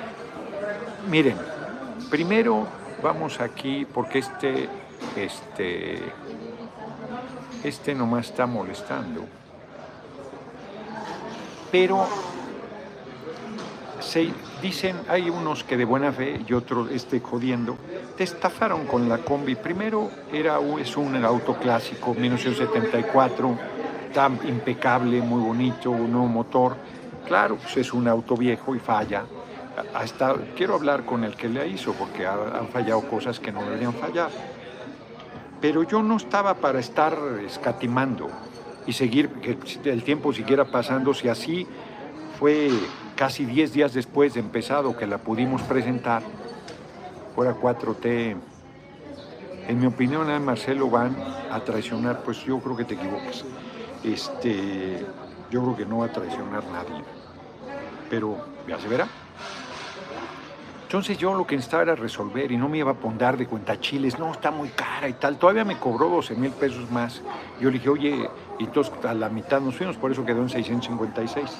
Miren, 1.11 1.37
primero 2.11 2.66
vamos 3.03 3.40
aquí 3.40 3.85
porque 3.85 4.20
este, 4.20 4.68
este, 5.16 6.01
este 7.64 7.94
nomás 7.94 8.27
está 8.31 8.47
molestando. 8.47 9.25
Pero 11.73 12.07
se 13.99 14.31
dicen, 14.62 14.97
hay 15.09 15.29
unos 15.29 15.64
que 15.64 15.77
de 15.77 15.85
buena 15.85 16.12
fe 16.12 16.40
y 16.47 16.53
otros 16.53 16.90
este, 16.92 17.18
jodiendo, 17.20 17.77
te 18.16 18.24
estafaron 18.24 18.87
con 18.87 19.09
la 19.09 19.18
combi. 19.18 19.55
Primero 19.55 20.11
era, 20.33 20.59
es 20.81 20.96
un 20.96 21.22
auto 21.24 21.55
clásico, 21.55 22.14
1974, 22.14 23.59
tan 24.12 24.38
impecable, 24.46 25.20
muy 25.20 25.42
bonito, 25.42 25.90
un 25.90 26.12
nuevo 26.12 26.27
motor. 26.27 26.77
Claro, 27.27 27.57
pues 27.57 27.77
es 27.79 27.92
un 27.92 28.07
auto 28.09 28.37
viejo 28.37 28.74
y 28.74 28.79
falla 28.79 29.24
hasta 29.94 30.35
quiero 30.57 30.74
hablar 30.74 31.05
con 31.05 31.24
el 31.24 31.35
que 31.35 31.48
le 31.48 31.66
hizo, 31.68 31.92
porque 31.92 32.27
han 32.27 32.68
fallado 32.68 33.03
cosas 33.03 33.40
que 33.40 33.53
no 33.53 33.62
deberían 33.62 33.94
fallar. 33.94 34.31
Pero 35.61 35.83
yo 35.83 36.03
no 36.03 36.16
estaba 36.16 36.55
para 36.55 36.79
estar 36.79 37.16
escatimando 37.44 38.29
y 38.87 38.92
seguir 38.92 39.29
que 39.31 39.59
el 39.90 40.03
tiempo 40.05 40.33
siguiera 40.33 40.66
pasando, 40.66 41.14
si 41.14 41.29
así 41.29 41.66
fue 42.38 42.70
casi 43.16 43.44
10 43.44 43.72
días 43.72 43.94
después 43.94 44.35
de 44.35 44.40
empezado 44.40 44.96
que 44.96 45.07
la 45.07 45.18
pudimos 45.18 45.62
presentar, 45.62 46.22
fuera 47.35 47.55
4T. 47.55 48.37
En 49.66 49.81
mi 49.81 49.87
opinión, 49.87 50.31
a 50.31 50.38
Marcelo 50.38 50.90
van 50.90 51.16
a 51.51 51.61
traicionar, 51.61 52.23
pues 52.23 52.44
yo 52.44 52.59
creo 52.61 52.77
que 52.77 52.85
te 52.85 52.94
equivocas. 52.94 53.44
Este, 54.03 55.05
yo 55.51 55.62
creo 55.62 55.77
que 55.77 55.87
no 55.87 55.99
va 55.99 56.07
a 56.07 56.12
traicionar 56.12 56.64
nadie. 56.66 57.03
Pero 58.11 58.37
ya 58.68 58.79
se 58.79 58.88
verá. 58.88 59.09
Entonces 60.83 61.18
yo 61.18 61.35
lo 61.35 61.44
que 61.44 61.57
necesitaba 61.57 61.83
era 61.83 61.94
resolver 61.97 62.53
y 62.53 62.57
no 62.57 62.68
me 62.68 62.79
iba 62.79 62.92
a 62.92 62.94
poner 62.94 63.37
de 63.37 63.49
cuenta 63.49 63.81
chiles, 63.81 64.16
no, 64.18 64.31
está 64.31 64.53
muy 64.53 64.68
cara 64.68 65.09
y 65.09 65.14
tal. 65.14 65.38
Todavía 65.38 65.64
me 65.64 65.77
cobró 65.77 66.09
12 66.09 66.37
mil 66.37 66.53
pesos 66.53 66.88
más. 66.90 67.20
Yo 67.61 67.68
le 67.68 67.79
dije, 67.79 67.88
oye, 67.88 68.31
y 68.61 68.64
entonces 68.64 68.92
a 69.05 69.12
la 69.12 69.29
mitad 69.29 69.61
nos 69.61 69.75
fuimos, 69.75 69.97
por 69.97 70.12
eso 70.12 70.25
quedó 70.25 70.42
en 70.42 70.51
656. 70.51 71.51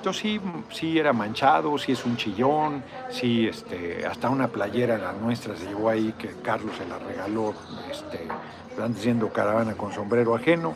Entonces 0.00 0.22
sí, 0.22 0.40
sí 0.70 0.98
era 0.98 1.12
manchado, 1.12 1.76
sí 1.76 1.92
es 1.92 2.06
un 2.06 2.16
chillón, 2.16 2.82
sí, 3.10 3.46
este, 3.46 4.06
hasta 4.06 4.30
una 4.30 4.48
playera 4.48 4.96
la 4.96 5.12
nuestra 5.12 5.54
se 5.54 5.66
llevó 5.66 5.90
ahí 5.90 6.14
que 6.18 6.36
Carlos 6.42 6.74
se 6.78 6.88
la 6.88 6.98
regaló, 6.98 7.52
este, 7.90 8.26
están 8.70 8.94
diciendo 8.94 9.28
caravana 9.28 9.74
con 9.74 9.92
sombrero 9.92 10.34
ajeno. 10.34 10.74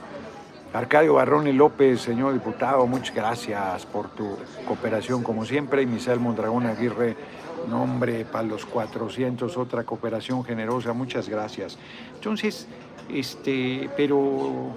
Arcadio 0.74 1.14
Barrón 1.14 1.46
y 1.46 1.54
López, 1.54 2.02
señor 2.02 2.34
diputado, 2.34 2.86
muchas 2.86 3.14
gracias 3.14 3.86
por 3.86 4.10
tu 4.10 4.36
cooperación 4.68 5.22
como 5.22 5.46
siempre. 5.46 5.80
Y 5.80 5.86
Misael 5.86 6.20
Mondragón 6.20 6.66
Aguirre, 6.66 7.16
nombre 7.66 8.26
para 8.26 8.46
los 8.46 8.66
400, 8.66 9.56
otra 9.56 9.84
cooperación 9.84 10.44
generosa, 10.44 10.92
muchas 10.92 11.30
gracias. 11.30 11.78
Entonces, 12.14 12.68
este, 13.08 13.88
pero 13.96 14.76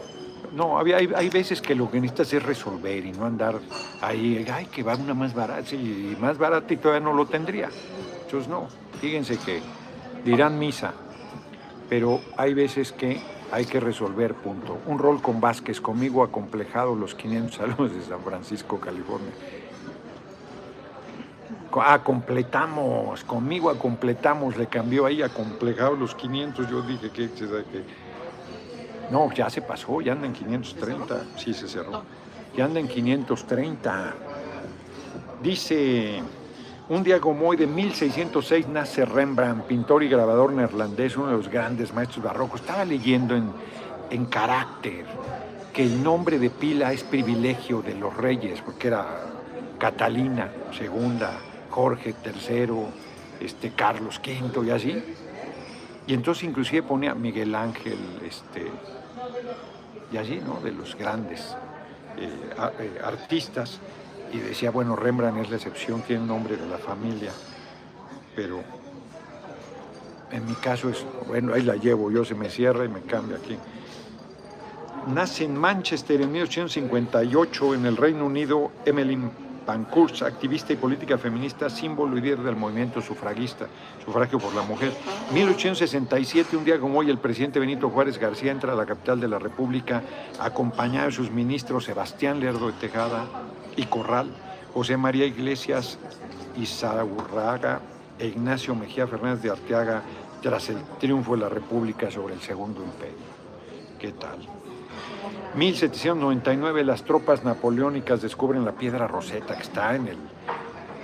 no, 0.54 0.80
hay, 0.80 0.92
hay 0.94 1.30
veces 1.30 1.62
que 1.62 1.76
lo 1.76 1.90
que 1.90 2.00
necesitas 2.00 2.34
es 2.34 2.44
resolver 2.44 3.06
y 3.06 3.12
no 3.12 3.26
andar 3.26 3.60
ahí, 4.02 4.46
ay, 4.52 4.66
que 4.68 4.84
va 4.84 4.96
una 4.96 5.14
más 5.14 5.34
barata, 5.34 5.66
sí, 5.66 6.16
más 6.20 6.38
barata 6.38 6.74
y 6.74 6.78
todavía 6.78 7.06
no 7.06 7.14
lo 7.14 7.26
tendría. 7.26 7.70
Entonces, 8.24 8.50
no, 8.50 8.68
fíjense 9.00 9.38
que 9.38 9.62
dirán 10.24 10.60
misa, 10.60 10.94
pero 11.90 12.22
hay 12.38 12.54
veces 12.54 12.92
que 12.92 13.22
hay 13.52 13.66
que 13.66 13.80
resolver, 13.80 14.34
punto. 14.36 14.78
Un 14.88 15.00
rol 15.00 15.22
con 15.22 15.40
Vázquez, 15.40 15.80
conmigo 15.80 16.24
acomplejado 16.24 16.96
los 16.96 17.16
500 17.16 17.56
saludos 17.56 17.94
de 17.94 18.02
San 18.02 18.22
Francisco, 18.22 18.80
California. 18.80 19.32
Ah, 21.80 22.02
completamos, 22.04 23.24
conmigo 23.24 23.70
a 23.70 23.78
completamos, 23.78 24.58
le 24.58 24.66
cambió 24.66 25.06
ahí 25.06 25.22
a 25.22 25.30
complejado 25.30 25.96
los 25.96 26.16
500, 26.16 26.70
yo 26.70 26.82
dije 26.82 27.12
que, 27.12 27.30
que 27.30 27.84
no, 29.12 29.32
ya 29.34 29.49
se 29.49 29.62
pasó, 29.62 30.01
ya 30.01 30.14
anda 30.14 30.28
en 30.28 30.34
530, 30.34 31.24
sí 31.38 31.53
se 31.53 31.68
cerró, 31.68 32.03
ya 32.55 32.66
anda 32.66 32.80
en 32.80 32.88
530. 32.88 34.14
Dice, 35.41 36.22
un 36.89 37.03
día 37.03 37.20
como 37.20 37.47
hoy 37.49 37.58
de 37.58 37.68
1606 37.68 38.68
nace 38.70 39.05
Rembrandt, 39.05 39.66
pintor 39.66 40.03
y 40.03 40.10
grabador 40.10 40.53
neerlandés, 40.53 41.16
uno 41.18 41.28
de 41.28 41.34
los 41.34 41.49
grandes 41.49 41.93
maestros 41.93 42.24
barrocos. 42.24 42.62
Estaba 42.62 42.86
leyendo 42.86 43.36
en, 43.36 43.51
en 44.10 44.26
carácter 44.26 45.05
que 45.74 45.84
el 45.84 46.01
nombre 46.01 46.39
de 46.39 46.49
pila 46.49 46.91
es 46.91 47.03
privilegio 47.03 47.82
de 47.82 47.93
los 47.93 48.16
reyes, 48.18 48.62
porque 48.62 48.88
era 48.88 49.05
Catalina 49.78 50.49
II, 50.80 51.20
Jorge 51.70 52.16
III, 52.26 52.68
este, 53.39 53.72
Carlos 53.72 54.20
V 54.20 54.66
y 54.66 54.70
así. 54.72 55.03
Y 56.08 56.14
entonces 56.14 56.45
inclusive 56.45 56.84
ponía 56.84 57.14
Miguel 57.14 57.53
Ángel, 57.53 57.99
este, 58.26 58.72
y 60.12 60.18
así, 60.18 60.39
¿no? 60.43 60.62
De 60.62 60.72
los 60.72 60.95
grandes 60.95 61.55
eh, 62.18 62.30
eh, 62.80 62.99
artistas. 63.03 63.80
Y 64.32 64.39
decía, 64.39 64.72
bueno, 64.72 64.95
Rembrandt 64.95 65.41
es 65.43 65.49
la 65.49 65.58
excepción, 65.58 66.01
tiene 66.01 66.26
nombre 66.26 66.55
de 66.58 66.68
la 66.68 66.78
familia, 66.78 67.32
pero 68.36 68.62
en 70.32 70.45
mi 70.45 70.53
caso 70.55 70.89
es, 70.89 71.05
bueno, 71.28 71.53
ahí 71.53 71.62
la 71.62 71.76
llevo, 71.76 72.12
yo 72.12 72.26
se 72.26 72.36
me 72.36 72.49
cierra 72.49 72.86
y 72.86 72.89
me 72.89 73.01
cambia 73.01 73.38
aquí. 73.38 73.58
nace 75.14 75.45
en 75.45 75.58
Manchester 75.58 76.22
en 76.22 76.32
1858 76.32 77.76
en 77.76 77.86
el 77.86 77.95
Reino 77.95 78.26
Unido 78.26 78.72
Emmeline 78.86 79.32
Pankhurst, 79.68 80.22
activista 80.22 80.72
y 80.72 80.78
política 80.78 81.18
feminista, 81.18 81.70
símbolo 81.70 82.18
y 82.18 82.22
líder 82.22 82.39
del 82.39 82.55
movimiento 82.55 83.01
sufragista, 83.01 83.68
sufragio 84.03 84.39
por 84.39 84.55
la 84.55 84.61
mujer. 84.61 84.93
1867, 85.34 86.55
un 86.55 86.63
día 86.63 86.80
como 86.80 86.99
hoy, 86.99 87.09
el 87.09 87.18
presidente 87.18 87.59
Benito 87.59 87.89
Juárez 87.89 88.18
García 88.18 88.53
entra 88.53 88.72
a 88.72 88.76
la 88.78 88.86
capital 88.86 89.20
de 89.20 89.28
la 89.28 89.39
República 89.39 90.01
acompañado 90.39 91.07
de 91.07 91.11
sus 91.11 91.32
ministros 91.32 91.84
Sebastián 91.84 92.39
Lerdo 92.39 92.68
de 92.68 92.74
Tejada 92.80 93.26
y 93.76 93.84
Corral, 93.84 94.30
José 94.74 94.95
María 94.95 95.26
Iglesias 95.26 95.99
Izaurraga 96.55 97.82
e 98.18 98.28
Ignacio 98.28 98.74
Mejía 98.74 99.05
Fernández 99.05 99.41
de 99.41 99.49
Arteaga 99.49 100.01
tras 100.41 100.70
el 100.70 100.78
triunfo 100.97 101.36
de 101.36 101.41
la 101.41 101.49
República 101.49 102.09
sobre 102.09 102.36
el 102.36 102.41
Segundo 102.41 102.82
Imperio. 102.82 103.28
¿Qué 103.99 104.13
tal? 104.13 104.39
1799 105.58 106.84
las 106.84 107.03
tropas 107.03 107.43
napoleónicas 107.43 108.22
descubren 108.22 108.64
la 108.64 108.74
piedra 108.74 109.08
Rosetta 109.08 109.55
que 109.55 109.64
está 109.64 109.95
en 109.95 110.08
el 110.08 110.18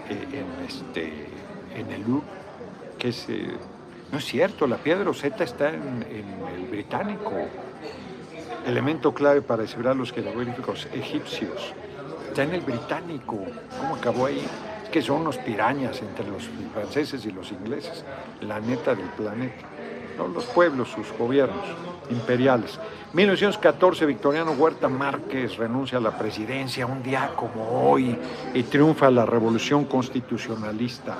eh, 0.10 0.28
en 0.32 0.66
este 0.66 1.28
en 1.76 1.92
el 1.92 2.02
Louvre, 2.04 2.28
que 3.00 3.10
es 3.10 3.26
eh, 3.30 3.58
no 4.14 4.20
es 4.20 4.26
cierto, 4.26 4.68
la 4.68 4.78
piedra 4.78 5.04
Rosetta 5.06 5.44
está 5.44 5.70
en, 5.70 6.06
el 6.56 6.68
británico, 6.68 7.34
elemento 8.64 9.12
clave 9.12 9.42
para 9.42 9.64
descifrar 9.64 9.96
los 9.96 10.14
jeroglíficos 10.14 10.88
egipcios. 10.94 11.74
Está 12.28 12.44
en 12.44 12.54
el 12.54 12.62
británico. 12.62 13.40
¿Cómo 13.80 13.96
acabó 13.96 14.28
ahí? 14.28 14.46
Es 14.84 14.90
que 14.92 15.02
son 15.02 15.22
unos 15.22 15.40
pirañas 15.40 16.00
entre 16.04 16.28
los 16.28 16.48
franceses 16.72 17.26
y 17.26 17.32
los 17.32 17.52
ingleses, 17.52 18.06
la 18.42 18.60
neta 18.60 18.94
del 18.94 19.10
planeta. 19.18 19.66
No 20.18 20.28
los 20.28 20.46
pueblos, 20.46 20.90
sus 20.90 21.12
gobiernos 21.18 21.66
imperiales. 22.10 22.80
1914, 23.14 24.06
Victoriano 24.08 24.54
Huerta 24.54 24.90
Márquez 24.90 25.58
renuncia 25.58 26.00
a 26.00 26.02
la 26.02 26.18
presidencia 26.18 26.86
un 26.86 27.04
día 27.04 27.32
como 27.36 27.92
hoy 27.92 28.18
y 28.54 28.64
triunfa 28.64 29.12
la 29.12 29.26
revolución 29.26 29.86
constitucionalista. 29.86 31.18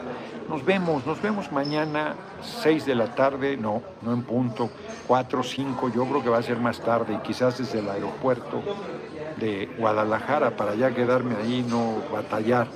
Nos 0.50 0.66
vemos, 0.66 1.06
nos 1.06 1.22
vemos 1.22 1.52
mañana, 1.52 2.16
6 2.64 2.86
de 2.86 2.96
la 2.96 3.14
tarde, 3.14 3.58
no, 3.58 3.82
no 4.02 4.14
en 4.14 4.24
punto, 4.24 4.70
4, 5.08 5.44
5, 5.44 5.92
yo 5.94 6.06
creo 6.06 6.24
que 6.24 6.30
va 6.30 6.40
a 6.40 6.44
ser 6.44 6.58
más 6.58 6.80
tarde 6.80 7.14
y 7.14 7.18
quizás 7.18 7.60
desde 7.60 7.80
el 7.80 7.90
aeropuerto 7.90 8.62
de 9.40 9.70
Guadalajara 9.78 10.58
para 10.58 10.76
ya 10.76 10.94
quedarme 10.94 11.36
ahí, 11.36 11.66
no 11.68 11.96
batallar 12.12 12.68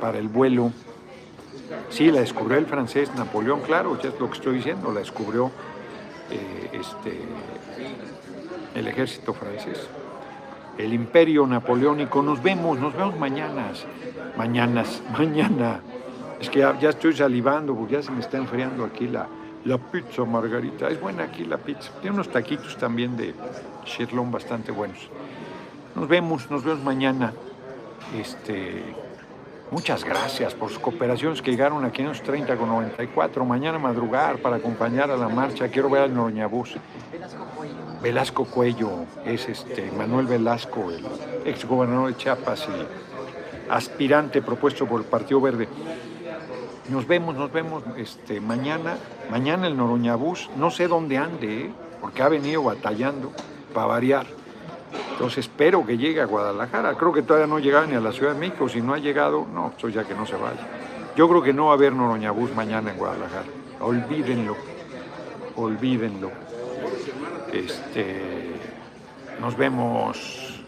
para 0.00 0.18
el 0.18 0.28
vuelo. 0.28 0.72
Sí, 1.88 2.10
la 2.10 2.20
descubrió 2.20 2.58
el 2.58 2.66
francés 2.66 3.10
Napoleón, 3.16 3.60
claro, 3.60 4.00
ya 4.00 4.08
es 4.08 4.20
lo 4.20 4.28
que 4.28 4.36
estoy 4.36 4.56
diciendo, 4.56 4.92
la 4.92 5.00
descubrió 5.00 5.50
eh, 6.30 6.70
este, 6.72 7.20
el 8.74 8.88
ejército 8.88 9.34
francés, 9.34 9.88
el 10.78 10.92
imperio 10.92 11.46
napoleónico. 11.46 12.22
Nos 12.22 12.42
vemos, 12.42 12.78
nos 12.78 12.94
vemos 12.96 13.18
mañanas, 13.18 13.84
mañanas, 14.36 15.02
mañana. 15.18 15.80
Es 16.40 16.48
que 16.48 16.60
ya, 16.60 16.88
estoy 16.88 17.14
salivando 17.14 17.74
porque 17.74 17.94
ya 17.94 18.02
se 18.02 18.10
me 18.12 18.20
está 18.20 18.38
enfriando 18.38 18.84
aquí 18.84 19.08
la, 19.08 19.28
la 19.64 19.78
pizza 19.78 20.24
margarita. 20.24 20.88
Es 20.88 21.00
buena 21.00 21.24
aquí 21.24 21.44
la 21.44 21.58
pizza. 21.58 21.90
Tiene 22.00 22.14
unos 22.14 22.30
taquitos 22.30 22.76
también 22.78 23.16
de 23.16 23.34
chirlón 23.84 24.30
bastante 24.30 24.72
buenos. 24.72 25.10
Nos 25.94 26.08
vemos, 26.08 26.50
nos 26.50 26.64
vemos 26.64 26.82
mañana. 26.82 27.32
Este, 28.18 28.82
muchas 29.70 30.04
gracias 30.04 30.54
por 30.54 30.68
sus 30.68 30.78
cooperaciones 30.78 31.42
que 31.42 31.50
llegaron 31.50 31.84
a 31.84 31.92
530 31.92 32.56
con 32.56 32.68
94. 32.68 33.44
Mañana 33.44 33.78
madrugar 33.78 34.38
para 34.38 34.56
acompañar 34.56 35.10
a 35.10 35.16
la 35.16 35.28
marcha. 35.28 35.68
Quiero 35.68 35.88
ver 35.88 36.02
al 36.02 36.14
Noroñabús. 36.14 36.76
Velasco 38.02 38.46
Cuello, 38.46 38.90
es 39.26 39.48
este 39.48 39.90
Manuel 39.92 40.26
Velasco, 40.26 40.90
el 40.90 41.04
ex 41.44 41.66
gobernador 41.66 42.08
de 42.08 42.16
Chiapas 42.16 42.66
y 42.68 43.70
aspirante 43.70 44.40
propuesto 44.40 44.86
por 44.86 45.02
el 45.02 45.06
Partido 45.06 45.40
Verde. 45.40 45.68
Nos 46.88 47.06
vemos, 47.06 47.34
nos 47.36 47.52
vemos 47.52 47.84
este, 47.96 48.40
mañana, 48.40 48.96
mañana 49.30 49.66
el 49.66 49.76
Noroñabús, 49.76 50.50
no 50.56 50.70
sé 50.70 50.88
dónde 50.88 51.18
ande, 51.18 51.66
¿eh? 51.66 51.70
porque 52.00 52.22
ha 52.22 52.28
venido 52.28 52.62
batallando 52.62 53.32
para 53.74 53.86
variar. 53.86 54.26
Entonces 55.20 55.44
espero 55.44 55.84
que 55.84 55.98
llegue 55.98 56.22
a 56.22 56.24
Guadalajara. 56.24 56.94
Creo 56.94 57.12
que 57.12 57.20
todavía 57.20 57.46
no 57.46 57.58
llegado 57.58 57.86
ni 57.86 57.94
a 57.94 58.00
la 58.00 58.10
Ciudad 58.10 58.32
de 58.32 58.40
México. 58.40 58.70
Si 58.70 58.80
no 58.80 58.94
ha 58.94 58.98
llegado, 58.98 59.46
no, 59.52 59.68
esto 59.68 59.90
ya 59.90 60.02
que 60.02 60.14
no 60.14 60.24
se 60.24 60.34
vaya. 60.34 60.66
Yo 61.14 61.28
creo 61.28 61.42
que 61.42 61.52
no 61.52 61.66
va 61.66 61.72
a 61.72 61.74
haber 61.74 61.92
Noroñabús 61.92 62.54
mañana 62.54 62.90
en 62.90 62.96
Guadalajara. 62.96 63.44
Olvídenlo, 63.80 64.56
olvídenlo. 65.56 66.30
Este, 67.52 68.54
nos 69.42 69.54
vemos. 69.58 70.64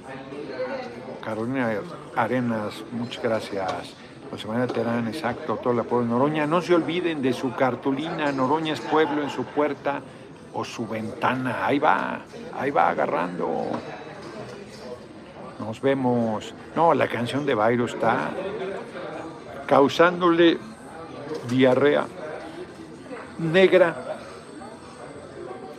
Carolina 1.25 1.71
Arenas, 2.15 2.85
muchas 2.93 3.23
gracias. 3.23 3.95
José 4.31 4.49
María 4.49 4.67
Terán, 4.67 5.09
exacto, 5.09 5.57
todo 5.63 5.73
el 5.73 5.79
apoyo 5.79 6.03
de 6.03 6.09
Noroña. 6.09 6.47
No 6.47 6.61
se 6.61 6.75
olviden 6.75 7.23
de 7.23 7.33
su 7.33 7.55
cartulina, 7.55 8.31
Noroña 8.33 8.75
es 8.75 8.83
pueblo 8.83 9.23
en 9.23 9.31
su 9.31 9.45
puerta 9.45 10.03
o 10.53 10.63
su 10.63 10.87
ventana. 10.87 11.65
Ahí 11.65 11.79
va, 11.79 12.21
ahí 12.55 12.71
va 12.71 12.91
agarrando. 12.91 13.71
Nos 15.65 15.81
vemos. 15.81 16.55
No, 16.75 16.93
la 16.93 17.07
canción 17.07 17.47
de 17.47 17.55
Bairo 17.55 17.85
está 17.85 18.31
causándole 19.67 20.59
diarrea 21.49 22.05
negra 23.39 24.19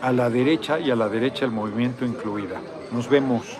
a 0.01 0.11
la 0.13 0.29
derecha 0.29 0.79
y 0.79 0.89
a 0.89 0.95
la 0.95 1.09
derecha 1.09 1.43
el 1.43 1.51
movimiento 1.51 2.05
incluida. 2.05 2.61
Nos 2.91 3.09
vemos. 3.09 3.57